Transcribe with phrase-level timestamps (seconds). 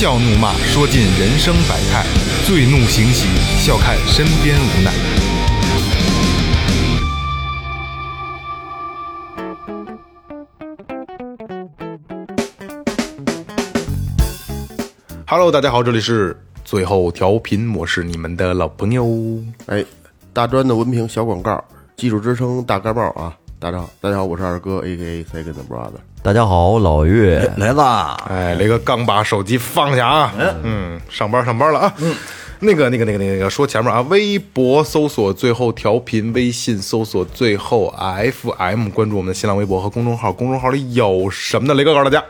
[0.00, 2.06] 笑怒骂，说尽人生百态；
[2.46, 3.26] 醉怒行喜，
[3.58, 4.90] 笑看身边无奈。
[15.26, 19.06] Hello，大家好，这里是最后调频，我是你们的老朋友。
[19.66, 19.84] 哎，
[20.32, 21.62] 大专的文凭小广告，
[21.98, 23.36] 技术支撑大盖帽啊！
[23.60, 26.00] 大家好，大家好，我是二哥，A K A Second Brother。
[26.22, 28.16] 大家好，老岳来啦！
[28.26, 31.94] 哎，雷哥刚把手机放下啊，嗯，上班上班了啊。
[31.98, 32.14] 嗯，
[32.60, 41.74] 那个那个那个那个说前面啊，微博搜索最后调频，微信搜索最后 FM，关注我们的新浪微博和公众号，公众号里有什么呢？
[41.74, 42.24] 雷哥告诉大家，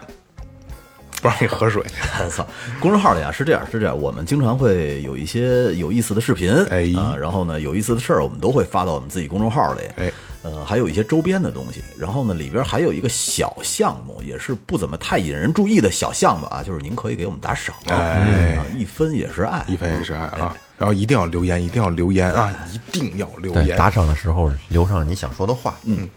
[1.20, 1.82] 不让你喝水。
[2.30, 2.46] 操！
[2.80, 23.76] 公众号里啊是这样，是这样，我们经常会有一些有意思的视频，哎啊，然后呢有意思的事儿，我们都会发到我们自己公众号里，哎，呃，还有一些周边的东西，然后呢里边还有一个小项目，也是不怎么太引人注意的小项目啊，就是您可以给我们打赏，哎啊，一分也是爱，一分也是爱啊，然后一定要留言，一定要留言啊，一定要留对，言。
[23.76, 25.74] 打赏的时候留上你想说的话。
[25.84, 26.08] 嗯，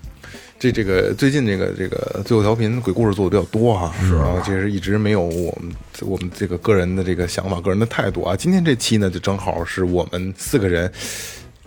[0.64, 8.34] 这这个最近这个这个最后调频鬼故事做的比较多哈，是啊，其实一直没有我们我们这个个人的这个想法、个人的态度啊。
[8.34, 10.90] 今天这期呢，就正好是我们四个人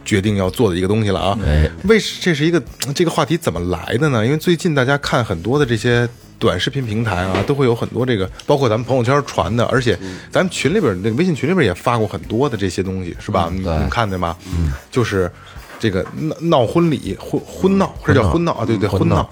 [0.02, 1.38] 决定要做的一个东西了啊。
[1.84, 2.62] 为这是一个
[2.94, 4.24] 这个话题怎么来的呢？
[4.24, 6.08] 因为最近大家看很多的这些。
[6.38, 9.98] 短视频平台啊，都会有很多这个，包括咱们朋友圈传的，而且
[10.30, 13.48] 咱们群里边那个微信群里边也发过很多的这些东西，是吧？
[13.50, 14.36] 你们看见吗？
[14.54, 15.32] 嗯，就是
[15.78, 19.28] 这个闹闹婚礼，婚婚闹，这叫婚闹啊，对对，婚闹。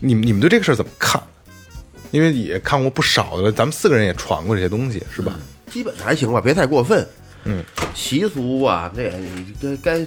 [0.00, 1.20] 你们你们对这个事儿怎么看？
[2.12, 5.34] 因为也看过不少的，咱们四个人也传过这些东西，是吧？
[5.70, 7.06] 基本还行吧，别太过分。
[7.44, 9.12] 嗯，习俗啊，这
[9.60, 10.06] 该该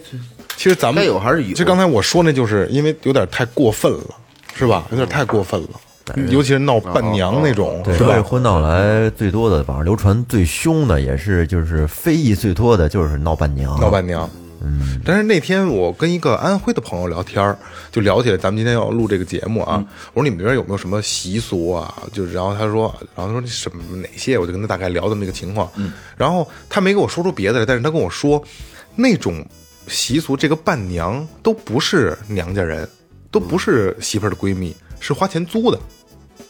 [0.56, 4.16] 其实咱们该有还是有就刚才我说那，就是因为有点太过分了，
[4.56, 4.86] 是吧？
[4.92, 5.70] 有点太过分了，
[6.30, 8.08] 尤其是闹伴娘那种，是吧？
[8.08, 13.80] 所以婚闹来最多的，网上流传最凶的，也是就是非议最多的，就是闹伴娘。
[13.80, 14.30] 闹伴娘。
[14.62, 17.58] 嗯，但是那天我跟一个安徽的朋友聊天儿，
[17.92, 19.84] 就聊起来咱们今天要录这个节目啊。
[20.14, 22.04] 我说你们那边有没有什么习俗啊？
[22.12, 24.38] 就是然后他说，然后他说什么哪些？
[24.38, 25.70] 我就跟他大概聊这么一个情况。
[25.76, 28.44] 嗯，然后他没跟我说出别的来，但是他跟我说，
[28.96, 29.46] 那种
[29.88, 32.88] 习俗，这个伴娘都不是娘家人，
[33.32, 35.80] 都不是媳妇儿的闺蜜，是花钱租的。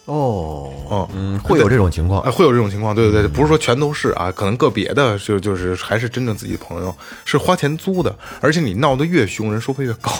[0.09, 2.31] 哦，嗯嗯，会有这种情况哎，。
[2.31, 6.93] 会有这种情况，对对对，不是说全都是啊，可能个别的就就是还是真正自己的朋友
[7.25, 10.11] 是花钱租的，而且你闹得越凶，人收费越高。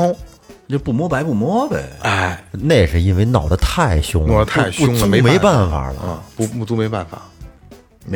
[0.67, 5.99] 就不摸白不摸呗，哎，那是因为闹得太凶了，闹得太凶了没没办法了。
[5.99, 7.23] 啊，不不租没办法。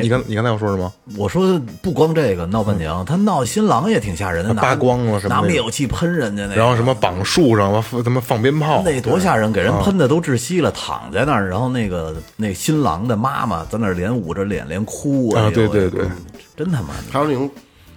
[0.01, 0.91] 你刚你刚才要说什么？
[1.17, 16.11] 我说不光这个闹伴娘，他闹新郎也挺吓人的，扒光了什么拿灭火器喷人家那个，然后什么绑树上，完放他妈放鞭炮，那多吓人，给人喷的都窒息了，躺在那儿，然后那个那新郎的妈妈在那儿连捂着脸连哭啊对对对嗯
[16.55, 17.03] 真他妈的。
[17.11, 17.49] 还有那种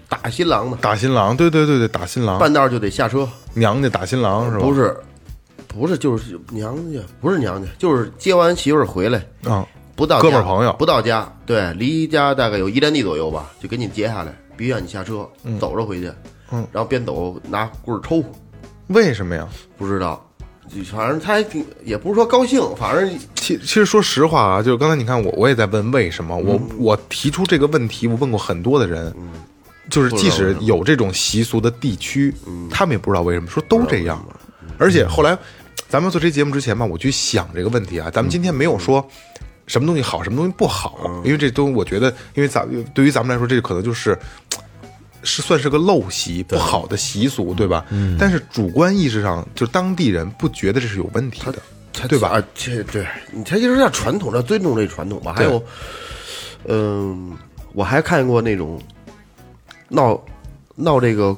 [0.09, 4.65] 打新郎的，打新郎，对对对对，打新郎，半道就得下车，娘家打新郎是吧？
[4.65, 4.97] 不是，
[5.67, 10.73] 不是，就是娘家，不是娘家，就是接完媳妇儿回来，啊，不到哥们儿朋友。
[10.79, 15.27] 不到家，对，离家大概有一站地左右吧，就给你截下来，必须让你下车，
[15.59, 16.13] 走着回去，
[16.53, 18.23] 嗯，然后边走拿棍儿抽，
[18.89, 19.49] 为什么呀？
[19.79, 20.25] 不知道，
[20.69, 29.15] 就反正他还挺，也不是说高兴，反正其其实说实话啊，就是刚才你看我我也在问为什么，我我提出这个问题，我问过很多的人，
[29.89, 32.35] 就是即使有这种习俗的地区，
[32.71, 34.23] 他们也不知道为什么，说都这样。
[34.79, 35.39] 而且后来
[35.89, 39.07] 咱们做这节目之前吧，我去想这个问题啊，咱们今天没有说
[39.67, 44.19] 什么东西好，什么东西不好，因为这都我觉得，因为咱对于咱们来说，这可能就是。
[45.29, 47.85] 是算是个陋习，不好的习俗，对吧？
[47.91, 48.17] 嗯。
[48.17, 51.59] 但是主观意识上，就当地人不觉得这是有问题的，
[52.07, 52.29] 对吧？
[52.29, 55.33] 啊，这对你他就是要传统，要尊重这传统吧。
[55.33, 55.61] 还有，
[56.69, 57.37] 嗯，
[57.73, 58.81] 我还看过那种
[59.89, 60.17] 闹
[60.77, 61.37] 闹这个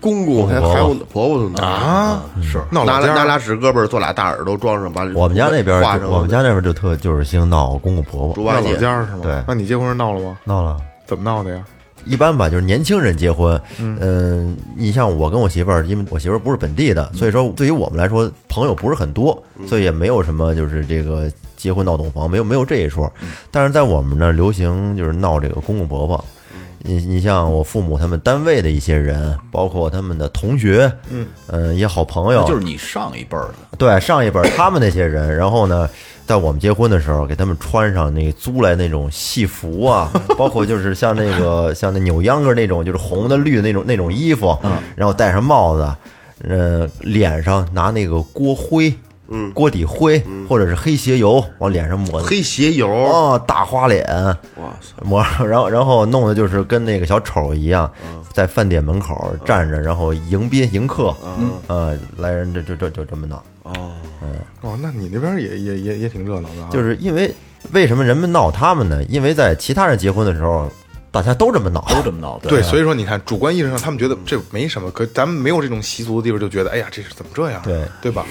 [0.00, 9.20] 公公还还有婆婆呢啊，是拿俩拿闹老家儿俩纸胳膊做俩大耳朵装上，把我们家那边我们家那边就特就是兴闹公公婆婆，猪八戒闹老家是吗？
[9.22, 10.38] 对那你结婚时闹了吗？
[10.44, 10.76] 闹了。
[11.06, 11.62] 怎么闹的呀？
[12.04, 23.12] 一般吧，就是年轻人结婚，嗯、你像我跟我媳妇儿，因为我媳妇儿不是本地的，所以说对于我们来说，朋友不是很多，所以也没有什么就是这个结婚闹洞房，没有没有这一说。
[23.50, 26.24] 但是在我们那儿流行就是闹这个公公婆婆，
[26.80, 35.88] 你你像我父母他们单位的一些人，包括他们的同学，嗯，呃，一些好朋友，就是你上一辈儿的，对上一辈儿他们那些人，然后呢，
[36.26, 44.56] 在我们结婚的时候，给他们穿上那租来那种戏服啊，包括就是像那个像那扭秧歌那种，就是红的绿的那种那种衣服，
[44.94, 45.94] 然后戴上帽子，
[46.48, 48.94] 呃，脸上拿那个锅灰，
[49.28, 54.04] 嗯，锅底灰或者是黑鞋油往脸上抹，黑鞋油，哦，大花脸，
[54.56, 57.90] 哇塞，抹， 然后然后弄的就是跟那个小丑一样，
[58.32, 63.42] 在饭店门口站着，然后迎宾迎客，嗯，呃，来人这这这就这么闹。
[64.62, 67.32] 哦，那你那边也也也也挺热闹的啊，就是因为
[67.72, 69.02] 为什么人们闹他们呢？
[69.04, 70.70] 因为在其他人结婚的时候，
[71.10, 77.64] 大家都这么闹，都这么闹，对，所以说你看，主观意识上他们觉得这没什么，可咱们没有这种习俗的地方，就觉得哎呀，这是怎么这样啊？
[77.64, 78.26] 对对吧？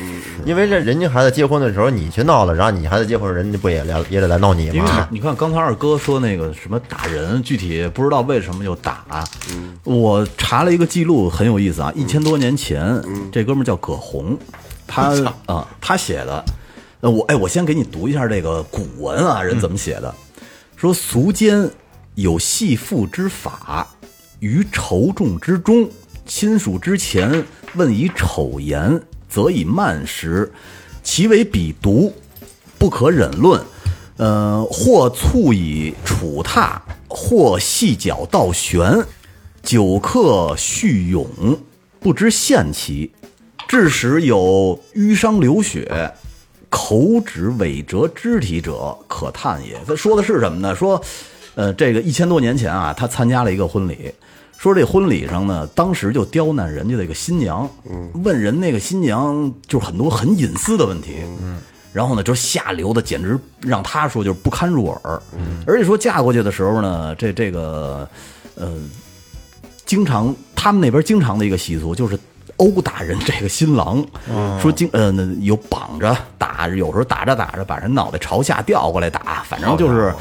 [0.45, 5.07] 因为这人家孩子结婚的时候你去闹了，然后你孩子结婚，人家不也来也得来闹你因为吗？
[5.09, 9.03] 你看刚才二哥说那个什么打人，具体不知道为什么就打。
[9.83, 13.01] 我查了一个记录，很有意思啊，一千多年前，
[13.31, 14.37] 这哥们儿叫葛洪，
[14.85, 15.13] 他
[15.47, 16.45] 啊他写的，
[17.01, 20.13] 呃我哎我先给你读一下这个古文啊，人怎么写的？
[20.75, 21.67] 说俗间
[22.17, 23.87] 有系妇之法，
[24.39, 25.87] 于仇众之中，
[26.25, 28.99] 亲属之前问以丑言，
[29.29, 30.51] 则以慢食，
[31.03, 32.11] 其为鄙毒，
[32.79, 33.63] 不可忍论。
[34.15, 39.05] 呃，或促以杵榻，或细脚倒悬，
[39.61, 41.29] 久客续勇，
[41.99, 43.11] 不知限其，
[43.67, 46.11] 致使有淤伤流血，
[46.67, 49.79] 口指尾折肢体者，可叹也。
[49.85, 50.75] 他说的是什么呢？
[50.75, 50.99] 说，
[51.57, 54.13] 呃，这个一千多年前啊，他参加了一个婚礼，
[54.59, 57.67] 说这婚礼上呢，当时就刁难人家这个新娘，
[58.23, 61.57] 问人那个新娘就是很多很隐私的问题，嗯。
[61.91, 65.19] 然后呢，就下流的，简直让他说就是不堪入耳。
[65.65, 68.07] 而且说嫁过去的时候呢，这这个，
[68.53, 68.71] 呃，
[69.83, 72.19] 经常他们那边经常的一个习俗就是
[72.57, 74.05] 殴打人这个新郎，
[74.61, 75.11] 说经呃
[75.41, 80.13] 有绑着打，有时候打着打着把人脑袋朝下掉过来打，反正就是。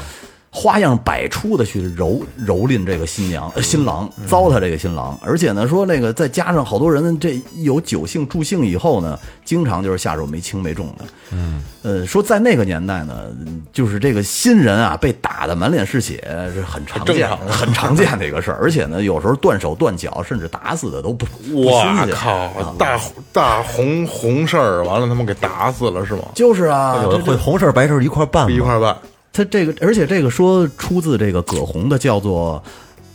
[0.57, 11.05] 花样百出的去蹂蹂躏这个新娘、呃新郎，糟蹋这个新郎，而且呢，说那个再加上好多人这有酒性助兴以后呢，经常就是下手没轻没重的。
[11.29, 13.25] 嗯，呃，说在那个年代呢，
[13.71, 22.99] 就是这个新人啊被打的满脸是血是很常见、很常见的一个事儿，而且呢，有时候断手断脚，甚至打死的都不不我靠啊，大
[23.31, 26.23] 大红红事儿，完了他们给打死了是吗？
[26.33, 28.97] 就是啊，有的会红事儿白事儿一块儿办，一块儿办，
[29.37, 32.63] 他这个，而且这个说出自这个葛洪的叫做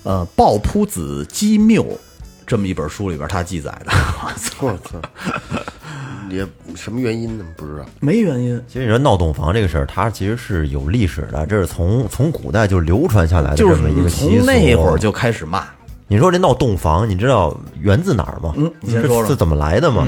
[0.05, 1.83] 呃《抱朴子机谬》
[2.47, 3.91] 这么一本书里边，他记载的，
[4.23, 5.01] 我操，我操，
[6.31, 6.47] 也
[6.77, 7.45] 什么原因呢？
[7.57, 7.85] 不知道。
[7.99, 14.45] 没原因，其实你说闹洞房这个事儿，它其实是有历史的，这是从从古代就流传下来的就是这么一个习俗。
[14.45, 15.67] 从那会儿就开始骂，
[16.13, 18.53] 你说这闹洞房，你知道源自哪儿吗？
[18.55, 20.07] 嗯你先是说说是怎么来的吗？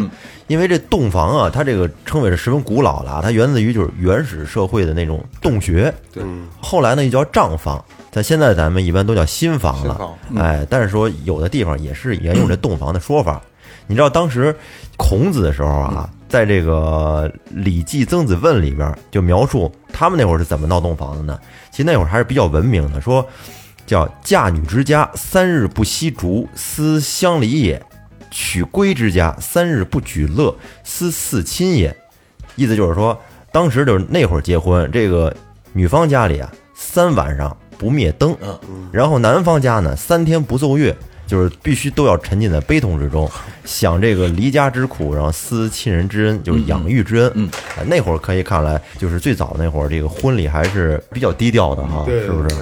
[0.49, 5.91] 因为这洞房啊，它这个称谓是十分古老的啊，它源自于就是原始社会的那种洞穴。
[6.13, 6.23] 对，
[6.61, 9.99] 后来呢又叫账房，但现在咱们一般都叫新房了。
[10.29, 13.41] 新哎，但是说有的地方也是沿用这洞房的说法。
[13.87, 14.55] 你知道当时
[14.99, 21.39] 孔子的时候啊，在这个《礼记·曾子问》里边就描述他们那会儿是怎么闹洞房的呢？
[21.71, 23.27] 其实那会儿还是比较文明的，说
[23.87, 27.79] 叫嫁女之家三日不惜烛，思乡里也；
[28.31, 31.95] 娶归之家三日不举乐，思嗣亲也。
[32.57, 33.21] 意思就是说，
[33.53, 35.35] 当时就是那会儿结婚，这个
[35.73, 38.37] 女方家里啊，三晚上不灭灯，
[38.93, 43.29] 然后男方家呢，三天不奏乐，就是必须都要沉浸在悲痛之中，
[43.65, 47.33] 想这个离家之苦，然后思亲人之恩，就是养育之恩。
[47.35, 47.51] 嗯，
[47.87, 52.57] 那会儿可以看来，就是最早那会儿，这个婚礼还是比较低调的哈，是不是？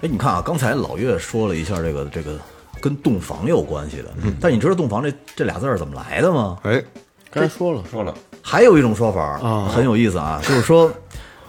[0.00, 2.38] 哎，你看啊，刚才老岳说了一下这个这个
[2.80, 4.08] 跟洞房有关系的，
[4.40, 6.58] 但你知道洞房这这俩字儿怎么来的吗？
[6.62, 6.82] 哎，
[7.30, 10.92] 刚才说了，说了，还有一种说法啊，很有意思啊，就是说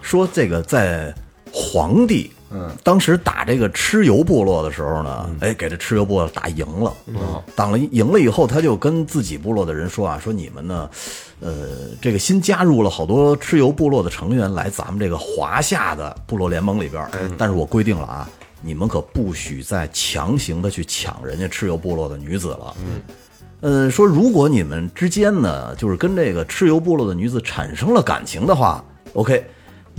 [0.01, 1.13] 说这个在
[1.51, 2.31] 皇帝。
[2.51, 6.93] 嗯，当时打这个蚩尤部落的时候呢，哎，给这蚩尤部落打赢了，
[7.55, 10.89] 打了赢了以后，他就跟自己部落的人说啊，说你们呢，
[11.39, 11.53] 呃，
[12.01, 18.29] 这个新加入了好多蚩尤部落的成员来咱们这个华夏的部落联盟里边儿，但是我规定了啊，
[18.61, 23.01] 你们可不许再强行的去抢人家蚩尤部落的女子了，嗯。
[23.61, 29.45] 呃，说如果你们之间呢，就是跟这个蚩尤部落的女子产生了感情的话，OK，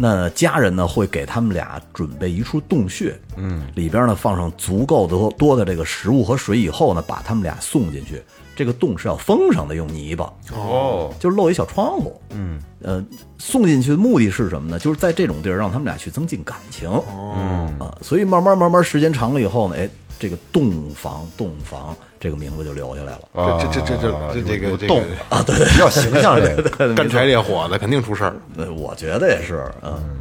[0.02, 8.23] 那家人呢会给他们俩准备一处洞穴，嗯，里边呢放上足够多多的这个食物和水，以后呢把他们俩送进去。
[8.57, 13.04] 这个洞是要封上的，用泥巴，哦，就是露一小窗户，嗯，呃，
[13.38, 14.78] 送进去的目的是什么呢？
[14.78, 19.88] 就是在这种地儿让他们俩去增进感情，哦，啊，所以慢慢慢慢时间长了以后呢，哎，
[20.19, 23.21] 这个洞房洞房这个名字就留下来了。
[23.35, 26.95] 这这这这这这个这动个啊，对，比较形象这个。
[26.95, 28.37] 干柴烈火的肯定出事儿。
[28.59, 30.21] 呃我觉得也是，嗯，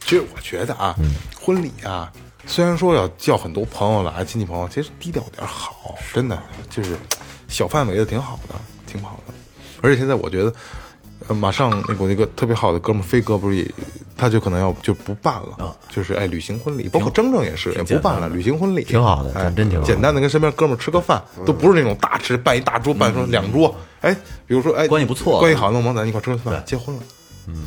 [0.00, 0.94] 其实我觉得啊，
[1.40, 2.12] 婚礼啊，
[2.46, 6.96] 虽然说要叫很多朋友来，亲戚朋友，其实低调点儿好，真的就是
[7.48, 8.54] 小范围的挺好的，
[8.86, 9.34] 挺好的。
[9.82, 10.54] 而且现在我觉得，
[11.28, 13.70] 呃，马上那我那个特别好的哥们儿飞哥不是也，
[14.16, 18.84] 他就可能要就不办了，就是哎，旅行婚礼，包括铮铮也是也不办了，旅行婚礼。
[18.84, 24.14] 挺好的哎，真真挺好简单的跟身边哥们儿吃个饭，都不是那种大吃，办一大桌，办说两桌，哎，
[24.46, 27.02] 比如说哎，关系不错关系好，那我们咱一块吃个饭，结婚了。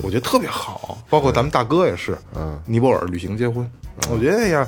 [0.02, 3.70] 我觉得特别好，包括咱们大哥也是，嗯，尼泊尔旅行结婚，
[4.10, 4.66] 我觉得哎呀，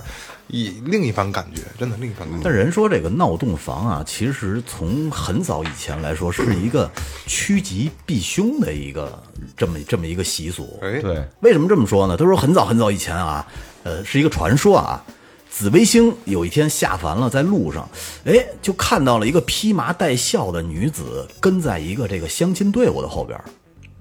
[0.47, 2.43] 以另一番感觉，真的另一番感觉。
[2.43, 6.89] 但人说这个闹洞房啊，其实从很早以前来说，是一个
[7.25, 9.21] 趋吉避凶的一个
[9.55, 10.79] 这么这么一个习俗。
[10.81, 12.15] 哎，对，为什么这么说呢？
[12.17, 13.45] 他说很早很早以前啊，
[13.83, 15.03] 呃，是一个传说啊。
[15.49, 17.89] 紫微星有一天下凡了，在路上，
[18.25, 23.45] 哎，就看到了一个披麻戴孝的女子跟在一个这个相亲队伍的后边儿，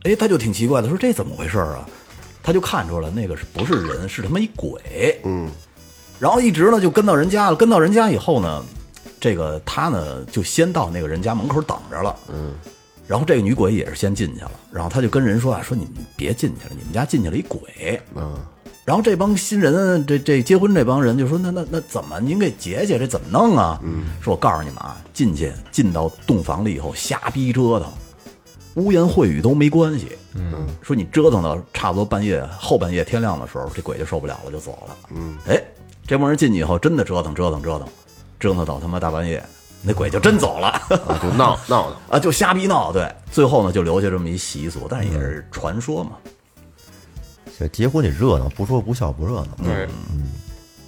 [0.02, 1.88] 哎，他就挺奇怪的，说这怎么回事儿啊？
[2.42, 5.18] 他就看出来那个是不是人，是他妈一鬼。
[5.24, 5.48] 嗯，
[6.18, 8.64] 然后一直呢就跟到人家了，跟到人家以后呢，
[9.20, 12.16] 这个他呢就先到那个人家门口等着了。
[12.28, 12.54] 嗯，
[13.06, 18.00] 然后这个女鬼也是先进去了，然后他就跟人说啊，说你们别进去了，你们家进去了一鬼。
[18.14, 18.34] 嗯，
[18.84, 23.78] 然后这帮新人，这这结婚这帮人就说，那那那怎么您给解解这怎么弄啊？
[23.82, 27.92] 嗯，说我告诉你们啊，进去进到洞房里以后瞎逼折腾。
[28.76, 35.58] 污言秽语都没关系，嗯，说你折腾到差不多半夜后半夜天亮的时候，这鬼就受不了了，就走了，嗯，哎，
[36.06, 37.88] 这帮人进去以后，真的折腾折腾折腾，
[38.38, 39.42] 折腾到他妈大半夜，
[39.82, 41.96] 那鬼就真走了，啊， 就闹闹的。
[42.10, 46.12] 啊，就瞎逼闹，对，最后呢就留下这么一习俗，但是也是传说嘛，
[47.58, 49.48] 这结婚得热闹，不说不笑不热闹。
[49.64, 49.88] 对，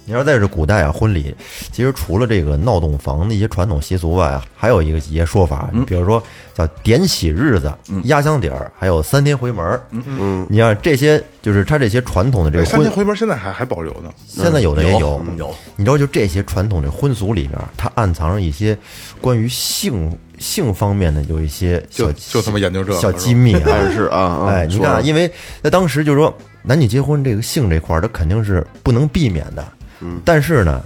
[0.09, 1.35] 你要在这古代啊，婚礼
[1.71, 7.71] 其实除了这个闹洞房的一些传统习俗外啊，还有一个一些说法，比如说叫点喜日子、
[8.05, 9.79] 压箱底儿，还有三天回门儿。
[9.91, 14.09] 嗯嗯，你看这些，就是他这些传统的这个三天，回门现在还还保留呢。
[14.27, 15.53] 现在有的也有嗯有。
[15.75, 18.75] 你知道，就这些传统的婚俗里面，它暗藏着一些
[19.21, 23.61] 关于性性方面的有一些小就就他妈研究这个小机密啊。
[23.63, 29.63] 但是啊啊，哎，你说看啊，因为在当时就是说，男女结婚这个性这块儿，它肯定是不能避免的。
[30.01, 30.81] 嗯，但是呢，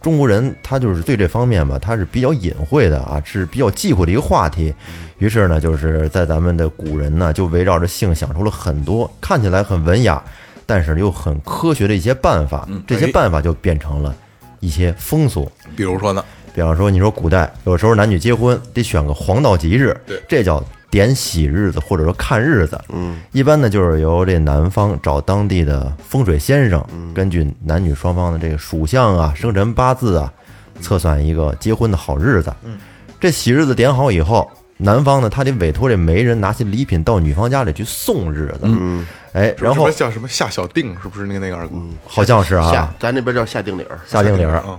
[0.00, 4.72] 中国人他就是对这方面吧，他是比较隐晦的啊，是比较忌讳的一个话题。
[5.18, 10.22] 于是呢，就是在咱们的古人呢，就围绕着性想出了很多看起来很文雅，
[10.64, 12.68] 但是又很科学的一些办法。
[12.86, 14.14] 这些办法就变成了
[14.60, 15.50] 一些风俗。
[15.74, 22.80] 比如说呢，比方说，你说古代有时候男女结婚得选个黄道吉日，对这叫点喜日子或者说看日子。
[22.88, 30.32] 嗯，一般呢就是由这男方找当地的风水先生，根据男女双方的这个属相啊、生辰八字啊，
[30.80, 32.52] 测算一个结婚的好日子。
[32.64, 32.78] 嗯，
[33.20, 38.60] 这喜日子点好以后，男方呢他得委托这媒人拿些礼品到女方家里去送日子。
[38.62, 41.74] 嗯，哎，然后叫什么夏小定，是不是那个那个二哥？
[42.06, 44.54] 好像是啊，下咱这边叫下定理儿，下定理儿。
[44.58, 44.78] 啊，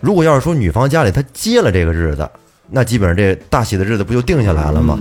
[0.00, 2.28] 如果要是说女方家里她接了这个日子，
[2.70, 4.98] 那基本上这大喜的日子不就定下来了吗？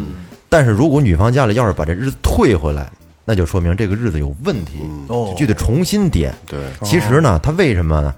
[0.49, 2.89] 但是如果女方家里要是把这日子退回来，
[3.25, 5.33] 那就说明这个日子有问题，哦。
[5.37, 6.33] 就得重新点。
[6.45, 8.13] 对，其实呢，他为什么呢？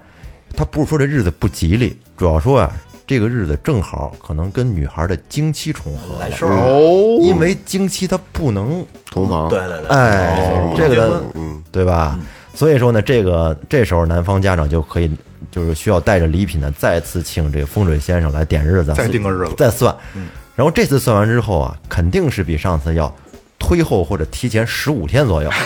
[0.56, 2.72] 他不是说这日子不吉利，主要说啊，
[3.06, 12.18] 这个日子正好可能跟女孩的经期重合了，来事儿，哦，因为经期它不能同房，对对对，哎，这个嗯，对吧？
[12.54, 15.10] 所以说呢，这个这时候男方家长就可以，
[15.50, 19.94] 就是需要带着礼品呢，再次请这个风水先生来点日子，再定个日子再算。
[20.56, 23.14] 然后这次算完之后啊，肯定是比上次要
[23.58, 25.50] 推后或者提前十五天左右。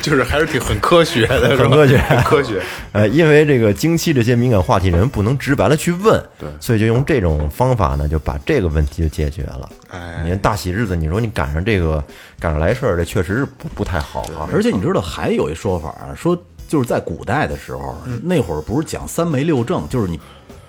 [0.00, 2.62] 就是还是挺很科学的，很科学很科学。
[2.92, 9.68] 呃，因为这个经期这些敏感话题，人不能直白的去问，对，所以就用这种方法呢，就把这个问题就解决了。
[9.88, 12.02] 哎你看大喜日子，你说你赶上这个
[12.38, 14.46] 赶上来事儿，这确实是不不太好啊。
[14.52, 20.18] 而且你知道还有一说法啊，说就是在古代的时候，那会儿不是讲三媒六证，就是你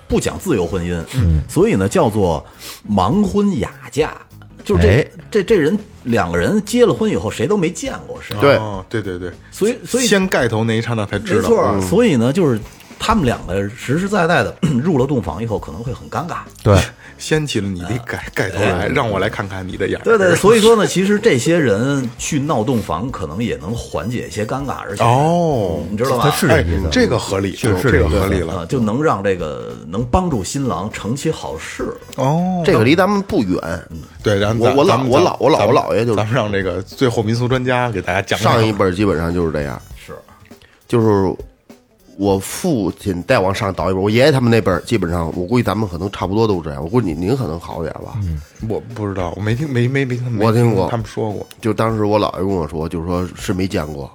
[0.08, 1.04] 不讲自由婚姻，
[1.50, 2.46] 所以呢叫做
[2.90, 4.12] 盲婚哑嫁，
[4.64, 5.08] 就是这、哎。
[5.32, 11.50] 这这人两个人结了婚以后谁都没见过谁，对哦，对对对，所以所以先盖头那一刹那才知道。
[11.50, 12.58] 没错，所以呢就是
[12.98, 16.38] 他们两个实实在在的 入了洞房以后可能会很尴尬。
[16.64, 16.80] 对，
[17.18, 20.04] 掀起了你的盖盖头来，让我来看看你的眼儿。
[20.04, 26.24] 对对，所以说呢，其实这些人去闹洞房，可能也能缓解一些尴尬，而且哦你知道吧？
[26.24, 28.54] 他是这哎意思，，这个合理，是这个合理了。
[28.54, 31.94] 啊，就能让这个能帮助新郎成其好事。
[32.18, 33.60] 哦，这个离咱们不远，
[34.22, 34.76] 对，然后我我
[35.10, 40.14] 我老我老我姥爷就咱们让这个最后民俗专家给大家讲讲上一辈基本上就是这样，是，
[40.88, 41.36] 就是
[42.18, 46.82] 我父亲再往上倒一辈儿，我爷爷他们那辈儿，基本上我估计咱们可能差不多都是这样。
[46.82, 48.18] 我估计您您可能好点吧。
[48.70, 51.46] 我不知道，我没听没没没听我听过他们说过。
[51.60, 54.06] 就当时我姥爷跟我说，就是说是没见过，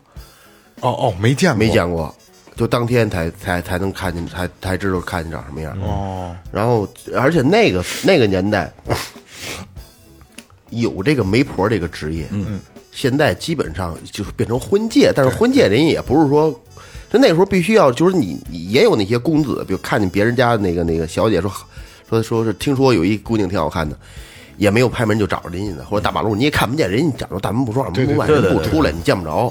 [0.81, 2.15] 哦哦，没见过，没见过，
[2.57, 5.77] 就当天才才才能看见，才才知道看见长什么样。
[5.83, 8.73] 哦，然后，而且那个那个年代
[10.71, 12.61] 有这个媒婆这个职业，嗯，
[12.93, 16.59] 现在基本上就是变成婚介，但是婚介人也不是说，
[17.13, 21.51] 就那时候必须要，就是你你也有那些公子，比如看见别人家那个那个小姐说
[22.09, 23.97] 说说是听说有一姑娘挺好看的。
[24.57, 29.51] 也没有拍门就找着人家的，或者大马路你也看不见人家长着大门不撞，门不迈人不出来，你见不着，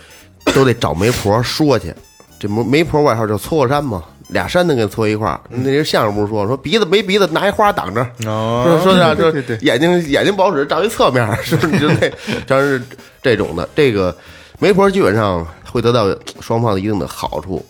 [0.52, 1.94] 都得找媒婆说去。
[2.38, 5.40] 这媒媒婆外号叫撮合山嘛，俩山能给撮一块儿。
[5.48, 11.78] 那人相声不是说说鼻子没鼻子拿一花挡着，哦说说的对对对这眼睛眼睛不好使，照一侧面， 是不是？
[11.80, 12.10] 就那
[12.46, 12.82] 真是
[13.22, 13.66] 这种的。
[13.74, 14.14] 这个
[14.58, 16.06] 媒婆基本上会得到
[16.40, 17.64] 双方的一定的好处，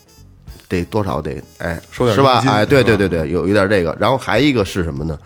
[0.69, 3.97] 得多少得哎，是吧哎，对对对对，有一点这个。
[4.01, 5.19] 然后还一个是什么呢？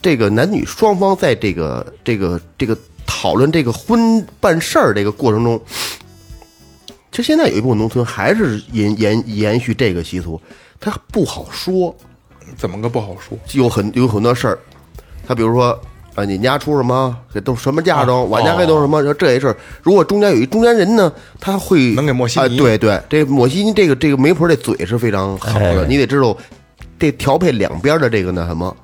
[0.00, 5.60] 这个男女双方在这个这个这个讨论这个婚办事儿这个过程中，
[7.12, 10.40] 其实现在有一部分农村还是延延延续这个习俗，
[10.80, 11.94] 他不好说，
[12.56, 13.38] 怎么个不好说？
[13.52, 14.58] 有很有很多事儿，
[15.26, 15.80] 他比如说
[16.14, 26.36] 啊，你家出什么，这都什么嫁妆，啊我家这都什么，说这些事儿，如果中间有一中间人呢，他会能给抹稀泥啊对对，这抹稀泥这个这个媒婆这嘴是非常好的，哎你得知道
[26.98, 28.74] 这调配两边的这个那什么。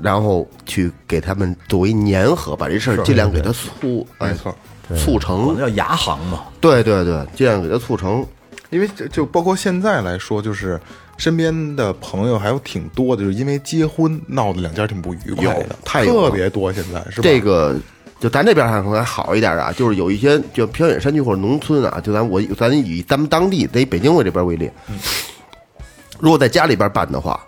[0.00, 4.52] 然后去给他们作为粘合，把这事儿尽量给它促，哎没错，
[4.98, 5.54] 促成。
[5.56, 6.40] 那，叫牙行嘛。
[6.60, 8.26] 对对对，尽量给它促成。
[8.70, 10.80] 因为就就包括现在来说，就是
[11.16, 16.72] 身边的朋友还有挺多的，就是因为结婚闹得两家挺不愉快有的，太特别多。
[16.72, 17.22] 现在是吧？
[17.22, 17.78] 这个
[18.18, 24.70] 就咱这边还可能还好一点啊，就是有一些就偏远山区或者农村啊，就咱我咱以咱们当地得以北京我这边为例，
[26.18, 27.44] 如果在家里边办的话，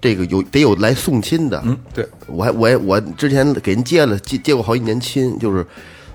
[0.00, 5.66] 这个有得有来送亲的，嗯，对，我还我也我之前给人接了接接过好几年亲，就是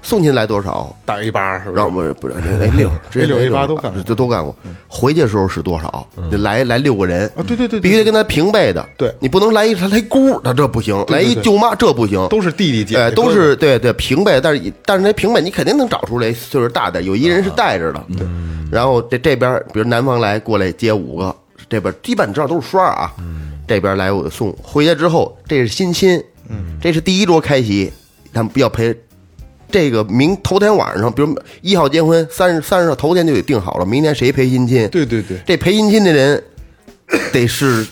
[0.06, 1.74] 送亲来多少，打一巴是吧？
[1.76, 4.56] 让我们不是那六，直接六一八都干过这都干过。
[4.88, 6.08] 回去的时候是多少？
[6.30, 8.88] 得来来六个人啊对对对对必须得跟他平辈的。
[8.98, 12.24] 对你不能来一他来姑，他这不行；来一舅妈这不行。
[12.30, 18.06] 都是弟弟姐都是对对平辈，但是但是那平辈你肯定能找出来岁数大的，有一人是带着的。
[18.72, 21.36] 然后这这边比如南方来过来接五个，
[21.68, 23.12] 这边基本知道都是双儿啊。
[23.68, 26.24] 这边来我送回家之后，这是新亲，
[26.80, 27.91] 这是第一桌开席，
[28.32, 28.96] 他们要陪。
[29.76, 34.88] 这个明头天晚上，比如一号结婚，三十三十号头天就得定好了，明天谁陪新亲？
[34.88, 36.42] 对对对，这陪新亲的人
[37.34, 37.86] 得是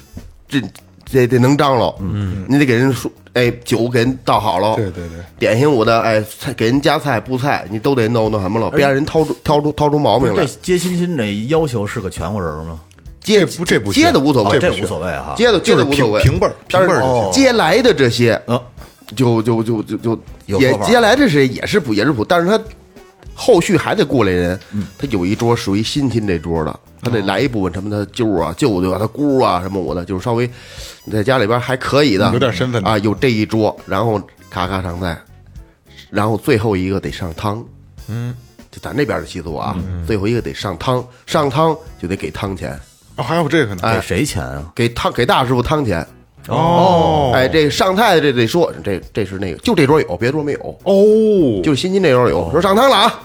[0.48, 0.62] 这
[1.04, 10.46] 这得能张罗，嗯，你得给人说，哎，酒给人倒好了，对对对，点心我的，哎，菜给人夹菜布菜，你都得弄弄什么了，别让人掏出掏出掏出毛病来。
[10.46, 10.52] 这。
[10.62, 12.80] 接亲亲这要求是个全国人吗？
[13.22, 15.34] 接不这不接的无所谓，哦这无所谓哈。
[15.38, 18.62] 接的接的无所谓，平平辈儿但是平辈儿接来的这些，呃，
[19.16, 22.62] 就就就就就也接下来这是也是不也是不，但是他
[23.36, 30.50] 后续还得过来人，嗯他有一桌属于新亲这桌的，他得来一部分什么他舅啊、舅舅啊、他姑啊什么我的，就是稍微
[31.04, 35.18] 你在家里边还可以的，有点身份啊，有这一桌，然后咔咔上菜，
[36.10, 37.66] 然后最后一个得上汤，
[38.08, 38.36] 嗯，
[38.70, 42.80] 就咱这边的习俗啊，最后一个得上汤，上汤就得给汤钱，
[43.16, 44.72] 哦，还有这个呢，哎给谁钱啊？
[44.76, 46.06] 给汤给大师傅汤钱。
[46.50, 50.60] 哦，哎，这上菜的这得说，这这是那个，就这桌有，别桌没有。
[50.84, 53.22] 哦，就是新津这桌有，说上汤了啊。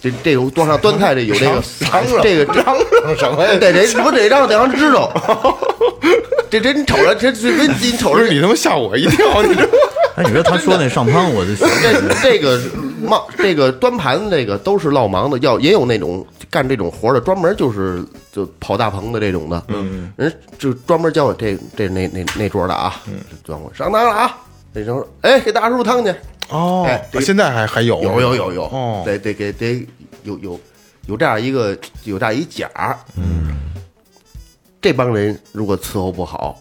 [0.00, 1.62] 这这有端上端菜的有这个
[2.22, 2.64] 这个嚷
[3.04, 3.54] 嚷什么呀？
[3.58, 5.12] 得这不得让得让他知道。
[6.50, 9.62] 这这你瞅着这这这你瞅着你他妈吓我一跳， 你这
[10.16, 12.60] 哎，你说他说那上汤，我就想这这个
[13.02, 19.62] 忙这个端盘子这个都是落忙的，要也有那种干这种活的，专门就是就跑大棚的这种的。
[19.68, 23.00] 嗯，人就专门教我这这那那那桌的啊，
[23.44, 24.36] 专门上汤了啊。
[24.72, 26.14] 这时候，哎，给大师傅汤去。
[26.50, 29.86] 哦哎这个现在还还有有有有有，哦，得得给得
[30.24, 30.60] 有有
[31.06, 32.68] 有这样一个有这样一甲，
[33.16, 33.72] 嗯，
[34.82, 36.60] 这帮人如果伺候不好，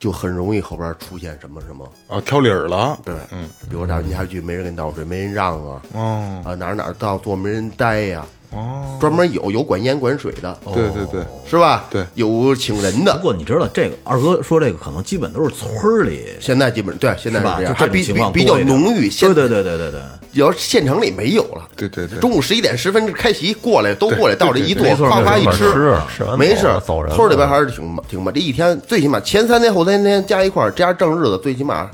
[0.00, 11.84] 就很容易后边出现什么什么，啊，挑理儿了，对，嗯，比如到人家去没人给你倒水，没人让啊，哦啊哪儿哪儿到坐没人待呀、哦，专门有有管烟管水的，对对对，是吧？
[11.90, 12.04] 对。
[12.14, 13.14] 有请人的。
[13.16, 17.46] 不，过你知道这个二哥说这个可能基本都是村儿里现在基本对现在是？
[17.46, 19.10] 这样，还比情况比比较浓郁。
[19.10, 22.18] 现对对对对对对，要是县城里没有了，对对对。
[22.20, 25.94] 中午十一点十分开席过来，都过来到这一坐对，没错夸夸一吃，
[26.38, 31.90] 没事走人村里边还是挺挺吧，这一天最起码前三天后三天加一块儿加正日子，最起码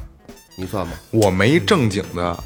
[0.57, 2.39] 你算吧，我没正经的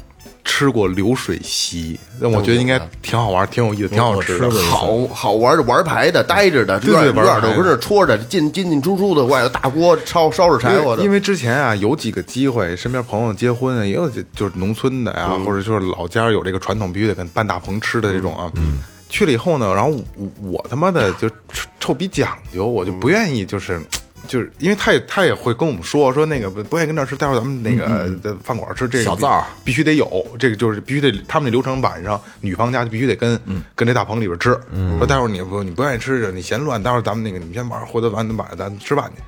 [0.43, 11.03] 吃过流水席，那我觉得应该挺好玩，挺有意思，挺好吃的好好玩的玩牌的，待着的，对院对玩牌院儿都跟那戳着，进进进出出的，外头大锅烧烧着柴火的。
[11.03, 18.51] 因为之前啊，有几个机会，身边朋友结婚啊，也有就就是农村的呀、或者就是老家有这个传统，必须得跟办大棚吃的这种啊。
[18.55, 23.79] 嗯，去了以后呢，然后我我他妈的就臭臭比讲究，我就不愿意就是。
[24.27, 29.45] 就是因为他也他也会跟我们说说那个不不愿意跟这儿吃，待会儿咱们那个在饭馆吃这个小灶。
[29.63, 33.39] 必须得有，这个就是必须得他们那流程晚上女方家就必须得跟、
[33.75, 34.57] 跟这大棚里边吃。
[34.97, 39.21] 说待会儿你不你不愿意吃，你嫌乱，待会儿咱们那个你们先玩，回头晚晚上咱吃饭去。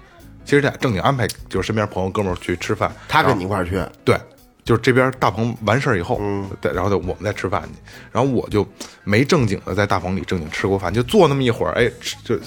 [0.44, 4.18] 其实这正经安排，就是身边朋友哥们儿去吃饭，他跟你一块儿去，对，
[4.64, 6.20] 就是这边大棚完事儿以后，
[6.60, 7.80] 对，然后我们再吃饭去，
[8.12, 8.68] 然后我就
[9.04, 12.38] 没正经的在大棚里正经吃过饭，就坐那么一会儿，哎，吃就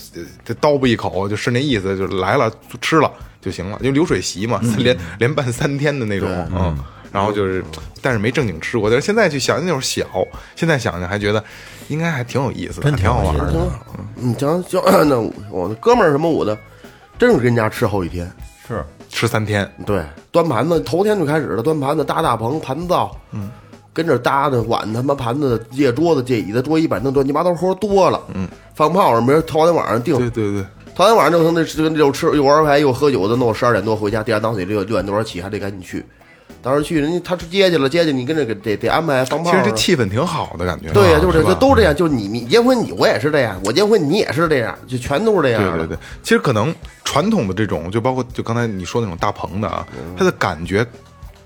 [0.45, 6.79] 这叨吧一口，就是那意思，就来了吃了就行了，就流水席嘛，连连办三天的那种，嗯。
[7.13, 7.65] 然后就是，
[8.03, 8.91] 但是没正经吃过。
[8.91, 10.05] 但是现在去想，那会儿小，
[10.57, 11.45] 现在想想还觉得
[11.87, 13.55] 应该还挺有意思的，真挺好玩的。
[14.21, 15.17] 嗯，行行， 那
[15.49, 16.59] 我那哥们儿什么我的，
[17.17, 18.29] 真是跟人家吃好几天。
[18.67, 23.49] 是吃三天，对，端盘子头天就开始了，端盘子搭大棚盘灶，嗯，
[23.93, 36.05] 跟这搭的碗他妈盘子借桌子借椅子桌椅板凳乱七八糟活多了，嗯，放炮仗，明儿头天晚上定，对对对，头天晚上就成那就又吃又玩牌又喝酒的，弄十二点多回家，第二天早上得六六点多起，还得赶紧去。
[36.65, 39.53] 当时去人家他是接去了，接去你跟着给得得安排放炮啊。
[39.53, 40.91] 其实这气氛挺好的感觉。
[40.93, 45.63] 对呀、就是这都这样，就是你你结婚你我也是这样，我结婚你也是这样，就全都是这样。
[45.77, 46.75] 对对对，其实可能
[47.05, 50.87] 传统的这种，就包括就刚才你说那种大棚的啊，嗯它的感觉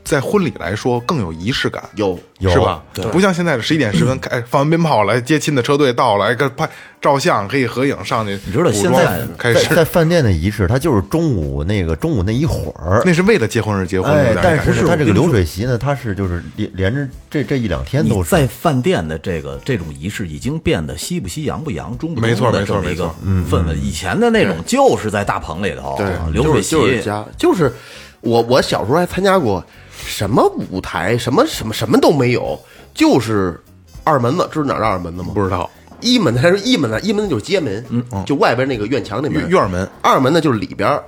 [0.08, 1.82] 在婚礼来说更有仪式感。
[1.94, 2.82] 有有是吧？
[3.12, 6.68] 不像现在的十一点十分开 放完鞭炮来接亲的车队到了，哎，个拍
[7.00, 8.38] 照相可以合影上去。
[8.46, 13.02] 你知道现在开在在，饭店的仪式，它就是中午那个中午那一会儿。
[13.04, 18.30] 那是为了结婚而结婚的，，哎但是它这个流水席呢，它是就是连连着这这一两天都是。
[18.30, 23.76] 在饭店的这个这种仪式已经变得西不西洋不洋中不中没错的没错没这么一个错氛围。
[23.76, 25.98] 以前的那种就是在大棚里头，
[26.32, 27.72] 流水席就是就是家，就是
[28.20, 29.64] 我我小时候还参加过
[29.98, 32.58] 什么舞台，什么什么什么都没有，
[32.94, 33.60] 就是
[34.04, 35.30] 二门子，知道哪儿的二门子吗？
[35.34, 35.68] 不知道。
[36.00, 39.88] 一门子还是一门子，一门子就是街门，嗯，就外边那个院墙那门院，院门。
[40.00, 41.02] 二门呢就是里边儿，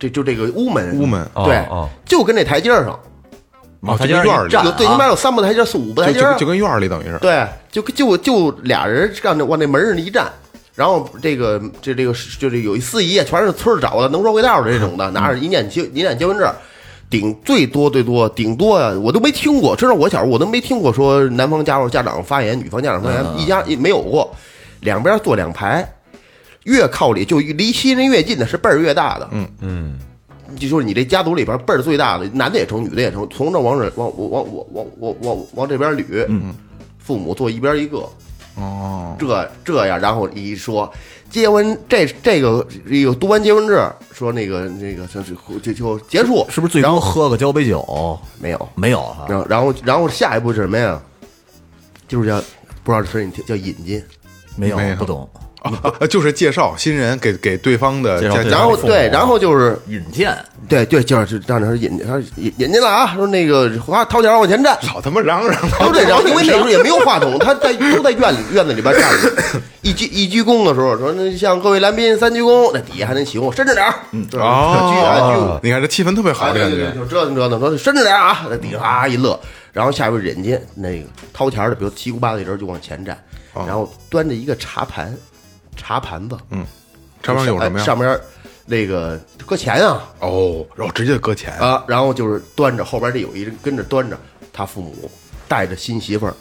[0.00, 1.66] 这就这个屋门，屋门对哦。
[1.70, 2.98] 哦，就跟那台阶儿上，
[3.82, 6.32] 啊，就台阶院儿里，有最起码有三步台阶儿，四五步台阶儿。
[6.32, 7.18] 就就就，跟院儿里等于是。
[7.18, 10.26] 对，就就就俩人让那往那门上一站，
[10.74, 16.52] 然后这个这这个就是有一司仪啊，全是村儿找的，能说会道的这种的，拿着一念结一念结婚证，
[17.08, 24.34] 顶最多最多顶多啊，我都没听过，至少我小时候我都没听过说男方家或家长发言，女方家长发言，一家没有过，
[24.80, 25.88] 两边坐两排，
[26.64, 29.98] 越靠里就离新人越近的是辈儿越大的，嗯嗯。
[30.56, 36.54] 就说你这家族里边辈儿最大的，男的也成，女的也成，从这往这往往往往往往往这边捋，嗯，
[36.98, 38.08] 父母坐一边一个，
[38.54, 40.90] 哦，这这样，然后一说，
[41.30, 48.18] 结婚这这个这个读完结婚证，说那个那个就就就就结束，是不是最后喝个交杯酒？
[48.40, 48.68] 没有？
[48.74, 51.00] 没有啊，然后然后然后下一步是什么呀？
[52.08, 52.40] 就是叫
[52.84, 54.02] 不知道这词儿你听叫引进，
[54.56, 55.28] 没有不懂。
[55.82, 60.36] 啊， 就是介绍新人给给对方的，介绍家父母然后对，然后就是引荐，
[60.68, 69.32] 对对，就是让他引他引引进了啊，说那个花掏钱往前站，老他妈嚷嚷了，都这样， 因为那时候也没有话筒，他在 都在院里院子里边站着。
[69.82, 75.60] 一鞠一鞠躬的时候，说那向各位来宾三鞠躬，那底下还能起哄，伸着点儿，嗯，鞠啊鞠。
[75.62, 76.98] 你看这气氛特别好啊，的感觉对对对，。
[76.98, 79.38] 就折腾折腾，说伸着点儿啊，那底下啊一乐，
[79.72, 83.16] 然后下边人家那个掏钱的，比如七姑八的人就往前站，
[83.54, 85.14] 然后端着一个茶盘，
[85.76, 86.64] 茶盘子，嗯，
[87.22, 87.84] 上面有什么呀？
[87.84, 88.18] 上面
[88.64, 90.02] 那个搁钱啊。
[90.20, 94.18] 哦，然后直接搁钱，啊，然后就是端着后边这有一人跟着端着，
[94.52, 95.10] 他父母
[95.46, 96.34] 带着新媳妇儿，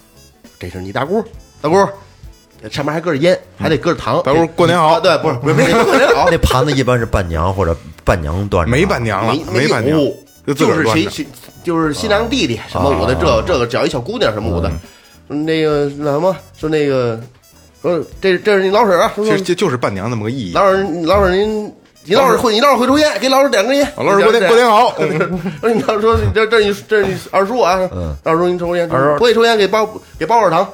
[0.58, 1.24] 这是你大姑，
[1.62, 1.76] 大姑。
[2.72, 4.24] 上面还搁着烟，还得搁着糖。
[4.24, 4.94] 大姑过年好。
[4.94, 10.12] 啊对，不是不是没过年好， 那盘子一般是伴娘或者伴娘端着，没伴娘了没，没伴娘有，，
[10.48, 10.88] 就自个就是。
[10.90, 11.28] 谁谁
[11.64, 14.72] 就是新郎弟弟什么舞的，这这个只要一小姑娘什么舞的，
[15.28, 17.20] 那个那什么说那个
[17.86, 20.54] 说这这是你老婶儿啊，其实就就是伴娘那么个意义。
[20.54, 21.74] 老婶儿老婶儿您。
[22.08, 23.94] 你老婶儿会，你老婶会抽烟，给老婶点根烟。
[23.98, 24.94] 老师过年过年好，
[25.60, 27.80] 说你老说这这你这是你二叔啊，
[28.24, 30.70] 二叔您抽根烟，不会抽烟给包给包点糖，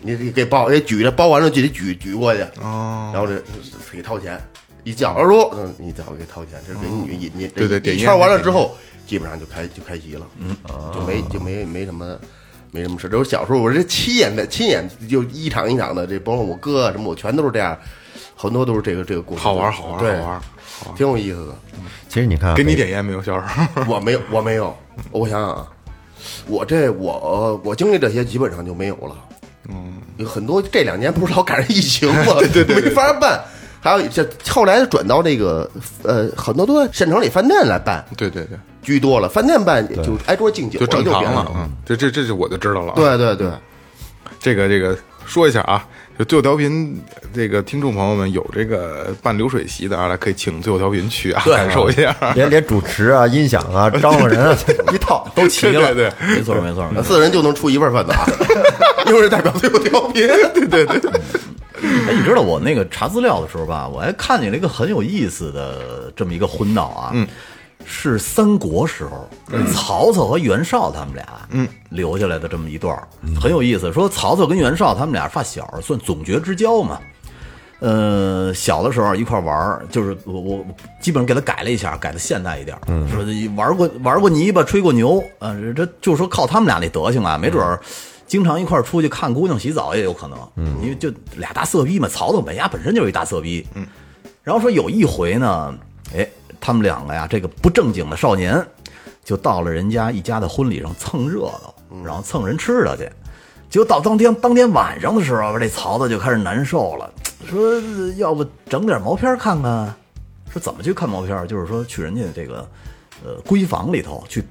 [0.00, 3.42] 你你给包给举着包完了就得举举过去，哦，然后这
[3.90, 4.40] 给掏钱，
[4.84, 10.56] 一叫二叔，嗯，你早给掏钱，这是给女引进，对对点烟完了之后，基本上就开就开席了，嗯，
[10.94, 12.16] 就没就没没什么。
[12.72, 17.78] 没什么事，就是小时候我这亲眼的亲眼就一场一场的，这包括我哥啊什么，我全都是这样，
[18.34, 20.42] 很多都是这个这个故事，好玩好玩对好玩，
[20.96, 21.54] 挺有意思的。
[22.08, 23.84] 其实你看给你点烟没有，小时候？
[23.94, 24.74] 我没有，我没有，
[25.10, 25.68] 我想想啊，
[26.46, 29.16] 我这我我经历这些基本上就没有了。
[29.68, 32.34] 嗯，有很多这两年不是老赶上疫情吗？
[32.52, 33.40] 对对没法办。
[33.80, 35.68] 还有这后来转到这个
[36.04, 41.50] 呃，很多都在县城里饭店来办对对对，居多了，饭店办就挨桌敬酒就正常了。
[41.56, 42.94] 嗯，这这这就我就知道了啊。
[42.96, 43.48] 对对对，
[44.40, 45.86] 这个这个说一下啊，
[46.18, 47.00] 就最后调频
[47.32, 52.14] 这个听众朋友们有这个办流水席的啊，来可以请最后调频去啊，感受一下。
[52.34, 54.56] 连连主持啊、音响啊、招呼人啊
[54.92, 56.88] 一套都齐了，对对没错没错。
[57.02, 58.26] 四人就能出一份饭啊，
[59.06, 60.26] 一人代表最后调频。
[60.52, 61.10] 对对对，
[62.08, 67.26] 哎，你知道我那个查资料的时候吧，我还看见了一个很有意思的这么一个婚闹啊，嗯，
[67.84, 69.28] 是三国时候
[69.72, 73.06] 曹操和袁绍他们俩，嗯，留下来的这么一段儿
[73.40, 73.92] 很有意思。
[73.92, 76.98] 说曹操跟袁绍他们俩发小，算总决之交嘛。
[77.80, 80.66] 呃，小的时候一块玩儿，就是我我我
[81.00, 83.24] 基本上给他改了一下，改的现代一点儿，说
[83.56, 87.80] 玩过玩过泥巴，吹过牛，啊，这就说靠他们俩那德行啊，没准儿
[88.24, 93.84] 经常一块儿出去看姑娘洗澡也有可能，嗯，因为就俩大色逼嘛，曹操本家本身就是一大色逼，嗯，
[94.44, 95.74] 然后说有一回呢，
[96.16, 96.24] 哎，
[96.62, 98.64] 他们两个呀，这个不正经的少年，
[99.24, 103.10] 就到了人家一家的婚礼上蹭热闹，然后蹭人吃的去。
[103.68, 107.12] 结果到当天当天晚上的时候，这曹操就开始难受了，
[107.44, 107.80] 说
[108.16, 109.92] 要不整点毛片看看。
[110.52, 111.48] 说怎么去看毛片？
[111.48, 112.64] 就是说去人家这个
[113.24, 114.44] 呃闺房里头去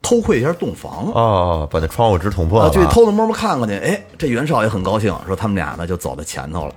[0.00, 1.10] 偷窥一下洞房。
[1.14, 3.74] 哦，把那窗户纸捅破去偷偷摸摸看看去。
[3.74, 6.74] 哎，这袁绍也很高兴，说他们俩呢就走到前头了。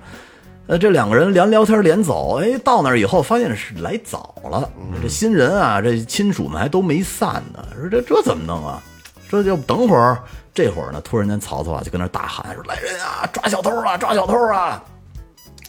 [0.69, 4.69] 呃，这两个人连聊天连走，哎，到那儿以后发现是来早了。
[5.01, 7.65] 这新人啊，这亲属们还都没散呢。
[7.75, 8.79] 说这这怎么弄啊？
[9.27, 10.19] 说就等会儿。
[10.53, 14.83] 这会儿呢，突然间曹操啊就跟那大喊说：“来人啊，抓小偷啊，抓小偷啊！”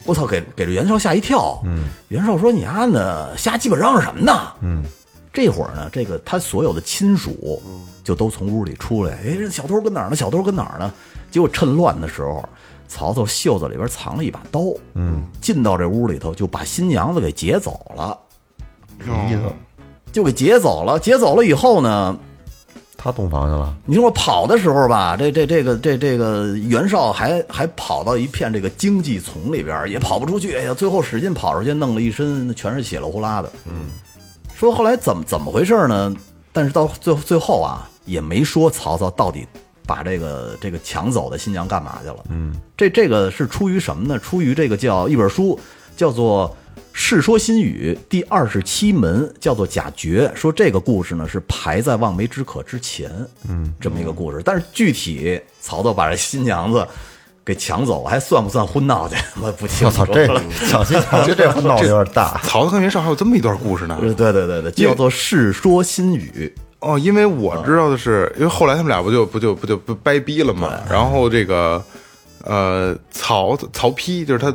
[0.05, 1.59] 我操，给给这袁绍吓一跳。
[1.65, 4.85] 嗯，袁绍说：“你丫的瞎鸡巴嚷嚷什么呢？”嗯，
[5.33, 7.63] 这会儿呢，这个他所有的亲属
[8.05, 9.13] 就都从屋里出来。
[9.25, 10.17] 哎，这小偷跟哪儿呢？
[10.17, 10.93] 小偷跟哪儿呢？
[11.31, 12.47] 结果趁乱的时候，
[12.91, 14.61] 曹操袖子里边藏了一把刀。
[14.95, 18.19] 嗯，进到这屋里头就把新娘子给劫走了。
[18.99, 19.43] 什么意思
[20.13, 20.99] 就给劫走了。
[20.99, 22.19] 劫走了以后呢，
[22.99, 30.57] 他洞房去了，你说我跑的时候吧，这这这个这这个袁绍还还跑到一片这个荆棘丛里边，也跑不出去。
[30.57, 33.51] 哎呀，最后使劲跑出去，弄了一身全是血了呼啦的。
[33.67, 33.87] 嗯，
[34.55, 36.15] 说后来怎么怎么回事呢？
[36.53, 39.47] 但是到最最后啊，也没说曹操到底
[39.91, 42.25] 把这个这个抢走的新娘干嘛去了。
[42.29, 44.17] 嗯，这这个是出于什么呢？
[44.21, 45.59] 出于这个叫一本书，
[45.97, 46.57] 叫做。
[47.03, 53.09] 《世说新语》第二十七门叫做贾绝，说这个故事呢是排在望梅止渴之前，
[53.49, 54.43] 嗯，这么一个故事。
[54.45, 56.85] 但是具体曹操把这新娘子
[57.45, 59.15] 给抢走，还算不算婚闹去？
[59.41, 60.01] 我不清楚。
[60.01, 60.27] 我操，这
[60.69, 62.39] 抢新娘这婚闹的有点大。
[62.43, 63.97] 曹操跟袁绍还有这么一段故事呢。
[64.01, 66.53] 对对对对，叫做《世说新语》。
[66.81, 70.81] 哦，因为我知道的是，因为后来他们俩不就不就不就不掰逼了嘛。
[70.91, 71.83] 然后这个
[72.45, 74.53] 呃，曹曹丕就是他